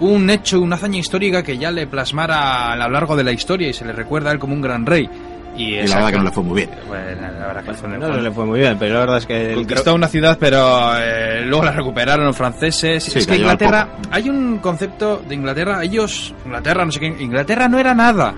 [0.00, 3.68] un hecho, una hazaña histórica que ya le plasmara a lo largo de la historia
[3.68, 5.08] y se le recuerda a él como un gran rey.
[5.56, 6.70] Y, la verdad que no le fue muy bien.
[6.88, 9.54] Bueno, la verdad que no, no le fue muy bien, pero la verdad es que...
[9.54, 13.04] Conquistó una ciudad, pero eh, luego la recuperaron los franceses.
[13.04, 17.68] Sí, es que Inglaterra, hay un concepto de Inglaterra, ellos, Inglaterra, no sé qué, Inglaterra
[17.68, 18.34] no era nada.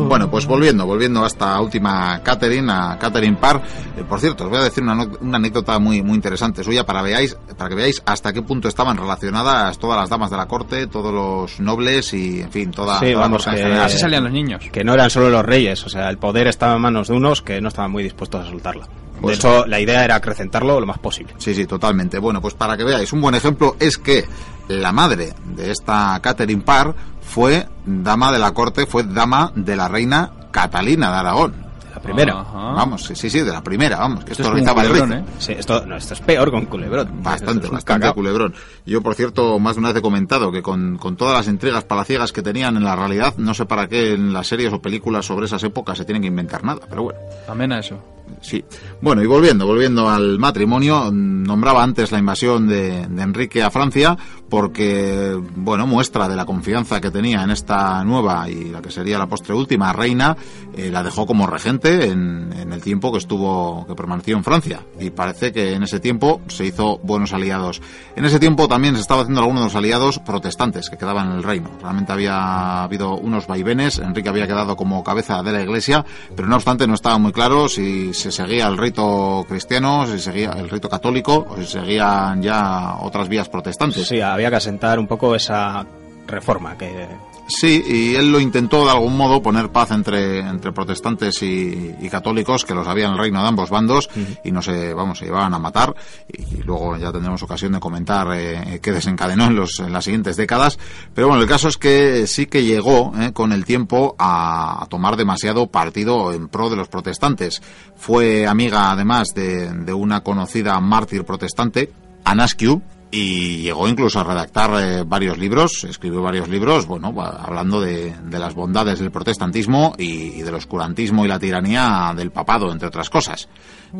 [0.00, 3.60] Bueno, pues volviendo, volviendo a esta última Catherine, a Catherine Parr.
[3.96, 7.36] eh, por cierto, os voy a decir una, anécdota muy, muy interesante suya para, veáis,
[7.56, 11.12] para que veáis hasta qué punto estaban relacionadas todas las damas de la corte, todos
[11.12, 13.84] los nobles y, en fin, toda, Sí, toda la vamos, en que- general.
[13.84, 14.62] Así salían los niños.
[14.72, 17.42] que no eran solo los reyes, o sea, el poder estaba en manos de unos
[17.42, 18.84] que no estaban muy dispuestos a soltarlo.
[19.22, 21.34] Pues- de hecho, la idea era acrecentarlo lo más posible.
[21.38, 22.18] Sí, sí, totalmente.
[22.18, 24.24] Bueno, pues para que veáis, un buen ejemplo es que
[24.68, 29.88] la madre de esta Catherine Parr fue dama de la corte, fue dama de la
[29.88, 31.54] reina Catalina de Aragón.
[32.02, 32.40] Primera.
[32.40, 32.72] Ajá.
[32.72, 34.88] Vamos, sí, sí, sí, de la primera, vamos, que Esto esto, es como rizaba el
[34.88, 35.12] culebrón.
[35.12, 35.24] ¿eh?
[35.38, 37.22] Sí, esto, no, esto es peor con Culebrón.
[37.22, 38.14] Bastante, es bastante cacao.
[38.14, 38.54] culebrón.
[38.84, 41.84] Yo, por cierto, más de una vez he comentado que con, con todas las intrigas
[41.84, 45.26] palaciegas que tenían en la realidad, no sé para qué en las series o películas
[45.26, 47.20] sobre esas épocas se tienen que inventar nada, pero bueno.
[47.48, 47.98] Amén a eso.
[48.40, 48.64] Sí.
[49.00, 54.16] Bueno, y volviendo, volviendo al matrimonio, nombraba antes la invasión de, de Enrique a Francia
[54.52, 59.16] porque, bueno, muestra de la confianza que tenía en esta nueva y la que sería
[59.16, 60.36] la postre última reina,
[60.76, 64.80] eh, la dejó como regente en, en el tiempo que estuvo, que permaneció en Francia.
[65.00, 67.80] Y parece que en ese tiempo se hizo buenos aliados.
[68.14, 71.38] En ese tiempo también se estaba haciendo algunos de los aliados protestantes que quedaban en
[71.38, 71.70] el reino.
[71.80, 76.04] Realmente había habido unos vaivenes, Enrique había quedado como cabeza de la iglesia,
[76.36, 80.50] pero no obstante no estaba muy claro si se seguía el rito cristiano, si seguía
[80.50, 84.06] el rito católico o si seguían ya otras vías protestantes.
[84.06, 85.84] Sí, había que asentar un poco esa
[86.26, 87.08] reforma que
[87.48, 92.08] Sí, y él lo intentó de algún modo poner paz entre, entre protestantes y, y
[92.08, 94.08] católicos, que los había en el reino de ambos bandos,
[94.44, 95.94] y no se, vamos, se llevaban a matar,
[96.28, 100.36] y, luego ya tendremos ocasión de comentar eh, qué desencadenó en, los, en las siguientes
[100.36, 100.78] décadas.
[101.14, 104.86] Pero bueno, el caso es que sí que llegó eh, con el tiempo a, a
[104.86, 107.60] tomar demasiado partido en pro de los protestantes.
[107.96, 111.92] Fue amiga además de, de una conocida mártir protestante,
[112.24, 112.80] Anaskew,
[113.12, 118.38] y llegó incluso a redactar eh, varios libros, escribió varios libros, bueno, hablando de, de
[118.38, 123.10] las bondades del protestantismo y, y del oscurantismo y la tiranía del papado, entre otras
[123.10, 123.48] cosas.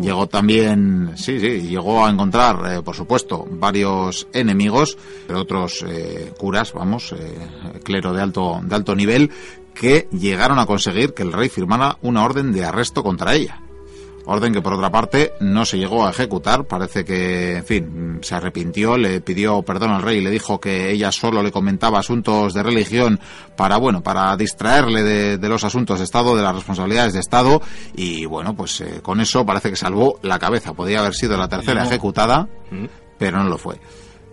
[0.00, 4.96] Llegó también, sí, sí, llegó a encontrar, eh, por supuesto, varios enemigos,
[5.26, 9.30] pero otros eh, curas, vamos, eh, clero de alto, de alto nivel,
[9.74, 13.60] que llegaron a conseguir que el rey firmara una orden de arresto contra ella.
[14.26, 16.64] Orden que por otra parte no se llegó a ejecutar.
[16.64, 20.90] Parece que, en fin, se arrepintió, le pidió perdón al rey y le dijo que
[20.90, 23.20] ella solo le comentaba asuntos de religión
[23.56, 27.60] para, bueno, para distraerle de, de los asuntos de Estado, de las responsabilidades de Estado.
[27.94, 30.72] Y bueno, pues eh, con eso parece que salvó la cabeza.
[30.72, 32.48] Podía haber sido la tercera ejecutada,
[33.18, 33.80] pero no lo fue.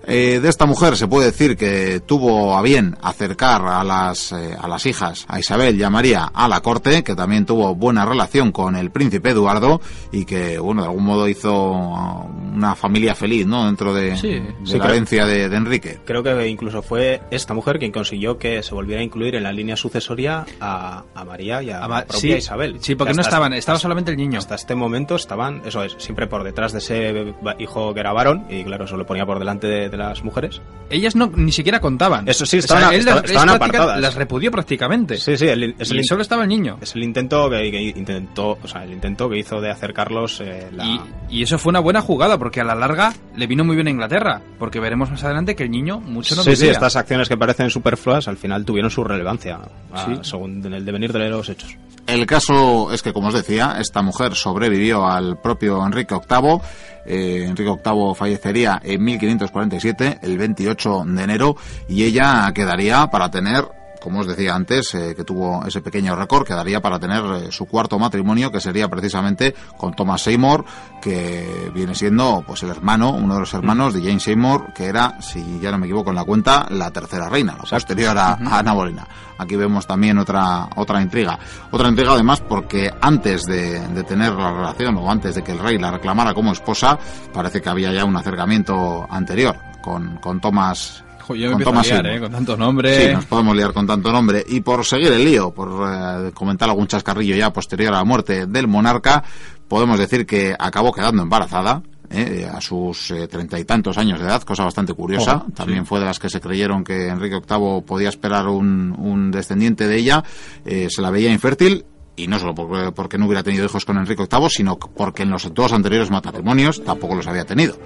[0.10, 4.56] Eh, de esta mujer se puede decir que tuvo a bien acercar a las, eh,
[4.60, 8.06] a las hijas, a Isabel y a María, a la corte, que también tuvo buena
[8.06, 9.82] relación con el príncipe Eduardo
[10.12, 13.66] y que, bueno, de algún modo hizo una familia feliz, ¿no?
[13.66, 16.00] Dentro de, Sí, de sí, la creo- herencia de, de Enrique.
[16.06, 19.52] creo que incluso fue esta mujer quien consiguió que se volviera a incluir en la
[19.52, 22.78] línea sucesoria a, a María y a, la propia sí, Isabel.
[22.82, 24.40] sí, porque Que no estaban, estaba solamente el niño.
[24.40, 28.46] Hasta este momento estaban, eso es, siempre por detrás de ese hijo que era varón,
[28.50, 30.62] y claro, eso lo ponía por delante de, de las mujeres.
[30.90, 32.28] Ellas no ni siquiera contaban.
[32.28, 34.00] Eso sí, O sea, estaban- apartadas.
[34.00, 35.18] Las repudió prácticamente.
[35.18, 36.80] Sí, sí, el- es, el, y solo estaba el niño.
[36.82, 40.68] es el intento que, que intentó, o sea, el intento que hizo de acercarlos eh,
[40.74, 40.86] la...
[40.86, 43.86] Y, y eso fue una buena jugada, porque a la larga le vino muy bien
[43.88, 44.42] a Inglaterra.
[44.58, 47.70] Porque veremos más adelante que el niño mucho no sí, sí, estas acciones que parecen
[47.70, 49.60] superfluas al final tuvieron su relevancia,
[50.06, 50.14] Sí.
[50.24, 51.78] según el devenir de los hechos.
[52.08, 56.58] El caso es que, como os decía, esta mujer sobrevivió al propio Enrique VIII.
[57.06, 61.56] Eh, Enrique VIII fallecería en 1547, el 28 de enero,
[61.88, 63.66] y ella quedaría para tener,
[64.00, 67.66] como os decía antes, eh, que tuvo ese pequeño récord, quedaría para tener eh, su
[67.66, 70.66] cuarto matrimonio, que sería precisamente con Thomas Seymour,
[71.02, 75.22] que viene siendo pues el hermano, uno de los hermanos de Jane Seymour, que era,
[75.22, 78.60] si ya no me equivoco en la cuenta, la tercera reina, la posterior a, a
[78.60, 79.08] Ana Bolena.
[79.38, 81.40] Aquí vemos también otra otra intriga.
[81.72, 85.60] Otra intriga además porque antes de, de tener la relación o antes de que el
[85.60, 87.00] rey la reclamara como esposa,
[87.34, 91.70] parece que había ya un acercamiento anterior con, con Thomas Jo, yo me con empiezo
[91.70, 92.18] a Thomas liar, Seymour.
[92.18, 92.20] ¿eh?
[92.22, 92.98] Con tantos nombres.
[93.04, 94.44] Sí, nos podemos liar con tanto nombre.
[94.48, 98.46] Y por seguir el lío, por eh, comentar algún chascarrillo ya posterior a la muerte
[98.48, 99.24] del monarca,
[99.68, 101.82] podemos decir que acabó quedando embarazada.
[102.12, 105.46] eh, a sus eh, treinta y tantos años de edad, cosa bastante curiosa.
[105.54, 109.88] También fue de las que se creyeron que Enrique VIII podía esperar un, un descendiente
[109.88, 110.24] de ella.
[110.66, 113.98] Eh, se la veía infértil y no solo porque, porque no hubiera tenido hijos con
[114.00, 117.78] Enrique VIII, sino porque en los dos anteriores matrimonios tampoco los había tenido.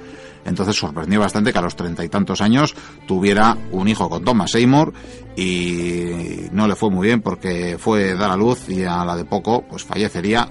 [0.46, 2.76] Entonces sorprendió bastante que a los treinta y tantos años
[3.08, 4.94] tuviera un hijo con Thomas Seymour
[5.36, 9.26] y no le fue muy bien porque fue dar a luz y a la de
[9.26, 10.50] poco pues fallecería,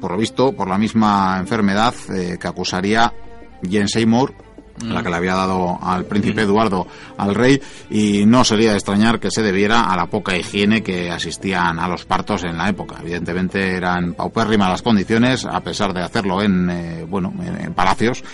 [0.00, 3.12] por lo visto, por la misma enfermedad eh, que acusaría
[3.62, 4.44] Jane Seymour
[4.82, 7.60] la que le había dado al príncipe Eduardo al rey
[7.90, 11.88] y no sería de extrañar que se debiera a la poca higiene que asistían a
[11.88, 12.96] los partos en la época.
[13.00, 18.24] Evidentemente eran paupérrimas las condiciones a pesar de hacerlo en eh, bueno en, palacios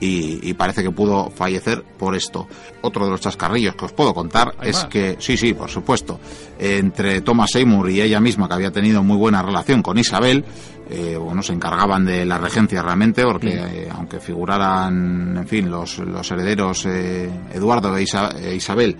[0.00, 2.48] y, y, parece que pudo fallecer por esto.
[2.82, 6.18] Otro de los chascarrillos que os puedo contar es que, sí, sí, por supuesto,
[6.58, 10.44] entre Thomas Seymour y ella misma, que había tenido muy buena relación con Isabel,
[10.92, 15.98] eh, bueno, se encargaban de la regencia realmente, porque eh, aunque figuraran, en fin, los,
[15.98, 18.96] los herederos eh, Eduardo e, e, Isabel,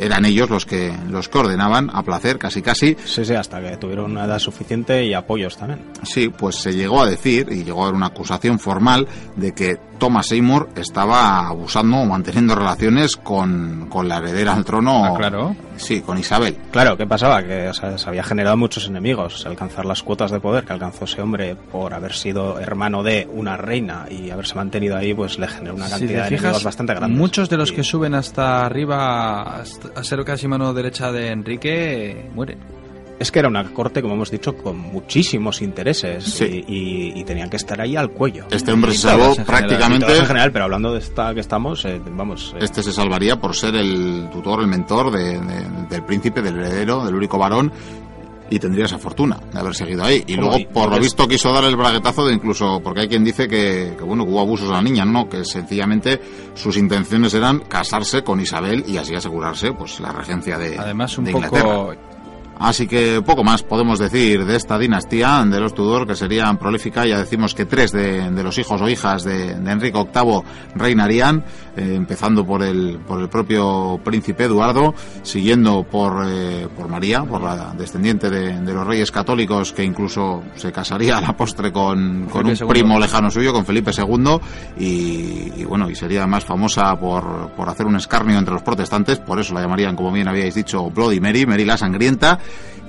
[0.00, 2.96] eran ellos los que los que ordenaban a placer, casi casi.
[3.04, 5.84] Sí, sí, hasta que tuvieron una edad suficiente y apoyos también.
[6.02, 9.78] Sí, pues se llegó a decir, y llegó a haber una acusación formal, de que
[9.98, 15.04] Thomas Seymour estaba abusando o manteniendo relaciones con, con la heredera al trono.
[15.04, 15.54] Ah, claro.
[15.80, 16.56] Sí, con Isabel.
[16.70, 17.42] Claro, ¿qué pasaba?
[17.42, 19.46] Que o sea, se había generado muchos enemigos.
[19.46, 23.56] Alcanzar las cuotas de poder que alcanzó ese hombre por haber sido hermano de una
[23.56, 27.16] reina y haberse mantenido ahí, pues le generó una cantidad si de enemigos bastante grande.
[27.16, 32.79] Muchos de los que suben hasta arriba a ser casi mano derecha de Enrique mueren
[33.20, 36.64] es que era una corte, como hemos dicho, con muchísimos intereses sí.
[36.66, 38.46] y, y, y, tenían que estar ahí al cuello.
[38.50, 40.16] Este hombre se salvó prácticamente.
[40.16, 42.54] En general, pero hablando de esta que estamos, eh, vamos.
[42.54, 42.60] Eh.
[42.62, 47.04] Este se salvaría por ser el tutor, el mentor de, de, del príncipe, del heredero,
[47.04, 47.70] del único varón.
[48.52, 50.24] Y tendría esa fortuna de haber seguido ahí.
[50.26, 53.46] Y luego, por lo visto, quiso dar el braguetazo de incluso, porque hay quien dice
[53.46, 56.20] que, que bueno, que hubo abusos a la niña, no, que sencillamente
[56.54, 60.76] sus intenciones eran casarse con Isabel y así asegurarse, pues, la regencia de.
[60.78, 61.94] Además, un de poco
[62.60, 67.06] Así que poco más podemos decir de esta dinastía de los Tudor, que serían prolífica.
[67.06, 70.42] Ya decimos que tres de, de los hijos o hijas de, de Enrique VIII
[70.74, 71.42] reinarían,
[71.74, 77.40] eh, empezando por el, por el propio príncipe Eduardo, siguiendo por, eh, por María, por
[77.40, 82.26] la descendiente de, de, los reyes católicos, que incluso se casaría a la postre con,
[82.26, 84.38] con un primo lejano suyo, con Felipe II,
[84.78, 89.18] y, y, bueno, y sería más famosa por, por hacer un escarnio entre los protestantes,
[89.18, 92.38] por eso la llamarían, como bien habíais dicho, Bloody Mary, Mary la sangrienta,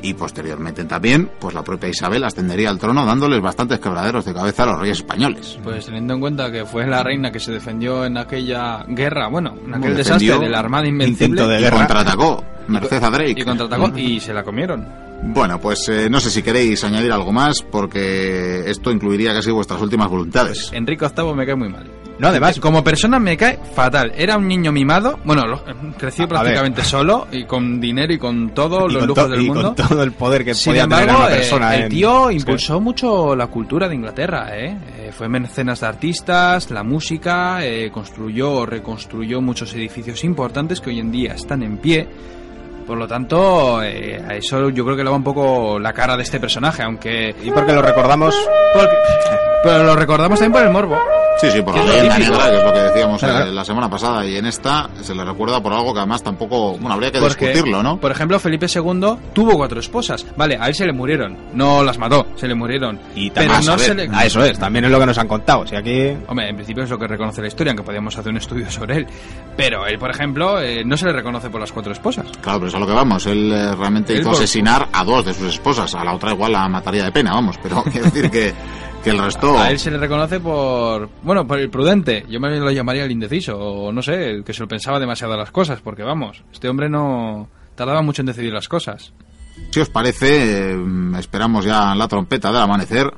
[0.01, 4.63] y posteriormente también, pues la propia Isabel ascendería al trono dándoles bastantes quebraderos de cabeza
[4.63, 5.59] a los reyes españoles.
[5.63, 9.55] Pues teniendo en cuenta que fue la reina que se defendió en aquella guerra, bueno,
[9.65, 11.75] en aquel desastre de la Armada Invencible de guerra.
[11.75, 13.35] y contraatacó, Merced a Drake.
[13.37, 14.87] Y contraatacó y se la comieron.
[15.23, 19.79] Bueno, pues eh, no sé si queréis añadir algo más, porque esto incluiría casi vuestras
[19.81, 20.69] últimas voluntades.
[20.69, 21.85] Pues Enrique VIII me cae muy mal.
[22.21, 24.11] No, además, como persona me cae fatal.
[24.15, 25.63] Era un niño mimado, bueno, lo,
[25.97, 29.73] creció prácticamente solo y con dinero y con todos los lujos del y mundo.
[29.73, 31.75] con todo el poder que Sin podía embargo, tener una eh, persona.
[31.75, 32.35] el en- tío Sí.
[32.35, 34.77] impulsó mucho la cultura de Inglaterra, ¿eh?
[34.99, 40.91] Eh, Fue mecenas de artistas, la música, eh, construyó o reconstruyó muchos edificios importantes que
[40.91, 42.07] hoy en día están en pie.
[42.85, 46.15] Por lo tanto, eh, a eso yo creo que le va un poco la cara
[46.17, 47.35] de este personaje, aunque...
[47.43, 48.35] Y porque lo recordamos.
[48.73, 48.95] porque-
[49.63, 50.97] pero lo recordamos también por el morbo.
[51.39, 53.45] Sí, sí, por la Que es lo leyenda negra, que es lo que decíamos Claro.
[53.45, 56.73] eh, la semana pasada, y en esta se le recuerda por algo que además tampoco,
[56.73, 57.97] bueno, habría que Porque, discutirlo, ¿no?
[57.99, 60.25] Por ejemplo, Felipe II tuvo cuatro esposas.
[60.35, 61.37] Vale, a él se le murieron.
[61.53, 62.99] No las mató, se le murieron.
[63.15, 64.09] Y pero no a ver, se le...
[64.11, 65.65] Ah, eso es, también es lo que nos han contado.
[65.65, 66.11] Si aquí.
[66.27, 68.97] Hombre, en principio es lo que reconoce la historia, aunque podríamos hacer un estudio sobre
[68.97, 69.07] él.
[69.55, 72.25] Pero él, por ejemplo, eh, no se le reconoce por las cuatro esposas.
[72.41, 73.25] Claro, pero es a lo que vamos.
[73.27, 75.93] Él eh, realmente hizo por- asesinar a dos de sus esposas.
[75.95, 77.57] A la otra igual la mataría de pena, vamos.
[77.61, 78.53] Pero quiero decir que,
[79.03, 79.57] que el resto...
[79.59, 81.09] A él se le reconoce por...
[81.21, 82.25] Bueno, por el prudente.
[82.29, 83.57] Yo me lo llamaría el indeciso.
[83.57, 85.81] O no sé, el que se lo pensaba demasiado las cosas.
[85.81, 87.49] Porque, vamos, este hombre no...
[87.75, 89.13] Tardaba mucho en decidir las cosas.
[89.71, 90.77] Si os parece, eh,
[91.19, 93.11] esperamos ya la trompeta del amanecer.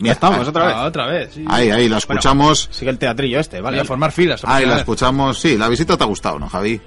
[0.00, 0.74] Ya estamos, otra vez.
[0.76, 1.44] Ah, otra vez, sí.
[1.48, 2.68] Ahí, ahí, la escuchamos.
[2.70, 4.42] Sigue el teatrillo este, Vale, a formar filas.
[4.44, 4.78] Ahí la vez.
[4.80, 5.40] escuchamos.
[5.40, 6.80] Sí, la visita te ha gustado, ¿no, Javi?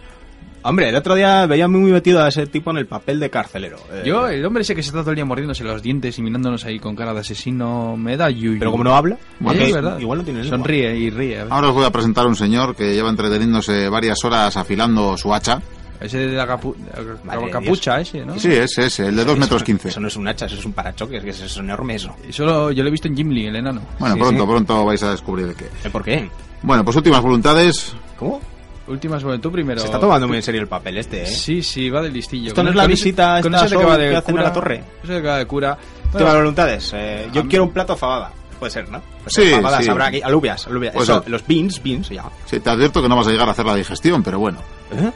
[0.64, 3.78] Hombre, el otro día veía muy metido a ese tipo en el papel de carcelero.
[3.92, 6.22] Eh, Yo, el hombre ese que se está todo el día mordiéndose los dientes y
[6.22, 8.60] mirándonos ahí con cara de asesino, me da yuyu.
[8.60, 10.00] Pero como no habla, Bueno, porque es verdad.
[10.00, 10.58] igual no tiene lengua.
[10.60, 11.40] Sonríe y ríe.
[11.40, 11.54] a ver.
[11.54, 15.34] Ahora os voy a presentar a un señor que lleva entreteniéndose varias horas afilando su
[15.34, 15.62] hacha.
[16.00, 18.38] Ese de la, capu- la Madre de capucha, ese, ¿no?
[18.40, 19.90] Sí, ese, ese, el de 2 metros Eso- 15.
[19.90, 22.16] Eso no es un hacha, eso es un parachoques, que eso es enorme eso.
[22.28, 23.82] Y Solo yo lo he visto en Gimli, el enano.
[24.00, 24.48] Bueno, Sí, pronto, sí.
[24.50, 25.66] pronto vais a descubrir el qué.
[25.84, 26.28] ¿Eh, ¿Por qué?
[26.64, 27.94] Bueno, pues últimas voluntades.
[28.18, 28.42] ¿Cómo?
[28.88, 29.80] Últimas, bueno, tú primero.
[29.80, 31.26] Se está tomando muy en serio el papel este, ¿eh?
[31.28, 32.48] Sí, sí, va del listillo.
[32.48, 34.16] Esto Con- no es la con visita con esta ese de que va de que
[34.18, 34.84] a cura, la torre.
[35.04, 35.78] Eso de que va de cura.
[36.12, 36.92] Bueno, voluntades.
[36.96, 38.32] eh, yo quiero un plato fabada.
[38.60, 39.02] Puede ser, ¿no?
[39.24, 39.90] Pues Sí, fabadas sí.
[39.90, 40.22] habrá aquí.
[40.22, 40.94] Alubias, alubias.
[40.94, 42.26] Pues Eso, los beans, beans, ya.
[42.46, 44.60] Sí, te advierto que no vas a llegar a hacer la digestión, pero bueno.
[44.92, 45.12] ¿Eh?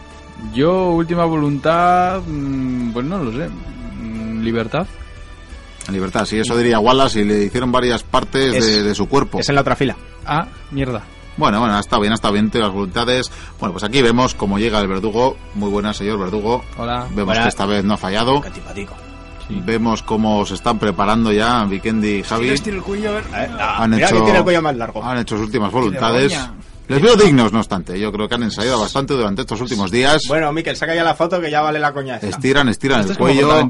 [0.53, 3.47] Yo, última voluntad, mm, pues no lo sé.
[3.49, 4.87] Mm, Libertad.
[5.91, 9.39] Libertad, sí, eso diría Wallace y le hicieron varias partes Es- de, de su cuerpo.
[9.39, 9.95] Es en la otra fila.
[10.25, 11.03] Ah, mierda.
[11.37, 13.31] Bueno, bueno, ha estado bien, ha estado bien, todas las voluntades.
[13.59, 15.35] Bueno, pues aquí vemos cómo llega el verdugo.
[15.55, 16.63] Muy buena, señor verdugo.
[16.77, 17.07] Hola.
[17.09, 17.43] Vemos Buenas.
[17.43, 18.41] que esta vez no ha fallado.
[18.41, 18.93] Qué antipático.
[19.47, 22.49] Vemos cómo se están preparando ya Vikendi y Javi.
[22.49, 23.23] el cuello, a ver.
[23.31, 25.03] A ver, ah, Han mira hecho, que tiene el cuello más largo.
[25.03, 26.49] han hecho sus últimas voluntades.
[26.87, 27.99] Les veo dignos, no obstante.
[27.99, 30.21] Yo creo que han ensayado bastante durante estos últimos días.
[30.27, 32.27] Bueno, Miquel, saca ya la foto que ya vale la coña esta.
[32.27, 33.67] Estiran, estiran Esto el cuello.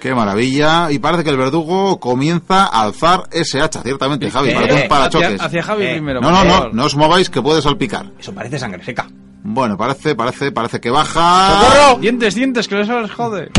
[0.00, 0.90] Qué maravilla.
[0.92, 4.52] Y parece que el verdugo comienza a alzar ese hacha, ciertamente, Javi.
[4.52, 5.28] Parece un eh, parachoques.
[5.34, 6.20] Hacia, hacia Javi Eh, primero.
[6.20, 8.10] No, no, no, no os mováis que puede salpicar.
[8.18, 9.06] Eso parece sangre seca.
[9.42, 11.60] Bueno, parece, parece, parece que baja.
[11.62, 12.00] ¡Socorro!
[12.00, 13.50] Dientes, dientes, que eso les jode.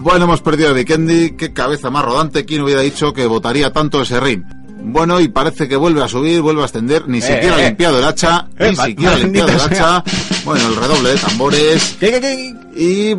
[0.00, 1.36] Bueno, hemos perdido a Vikendi.
[1.36, 2.44] Qué cabeza más rodante.
[2.44, 4.42] ¿Quién hubiera dicho que votaría tanto ese ring?
[4.84, 7.08] Bueno, y parece que vuelve a subir, vuelve a ascender.
[7.08, 7.64] Ni siquiera eh.
[7.64, 8.48] ha limpiado el hacha.
[8.58, 10.04] Eh, ni siquiera ha limpiado el hacha.
[10.44, 11.96] Bueno, el redoble de tambores.
[11.98, 12.54] ¿Qué, qué, qué?
[12.76, 13.14] Y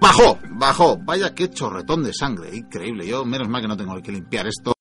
[0.00, 0.98] bajó, bajó.
[0.98, 2.54] Vaya qué chorretón de sangre.
[2.54, 3.06] Increíble.
[3.06, 4.77] Yo, menos mal que no tengo que limpiar esto.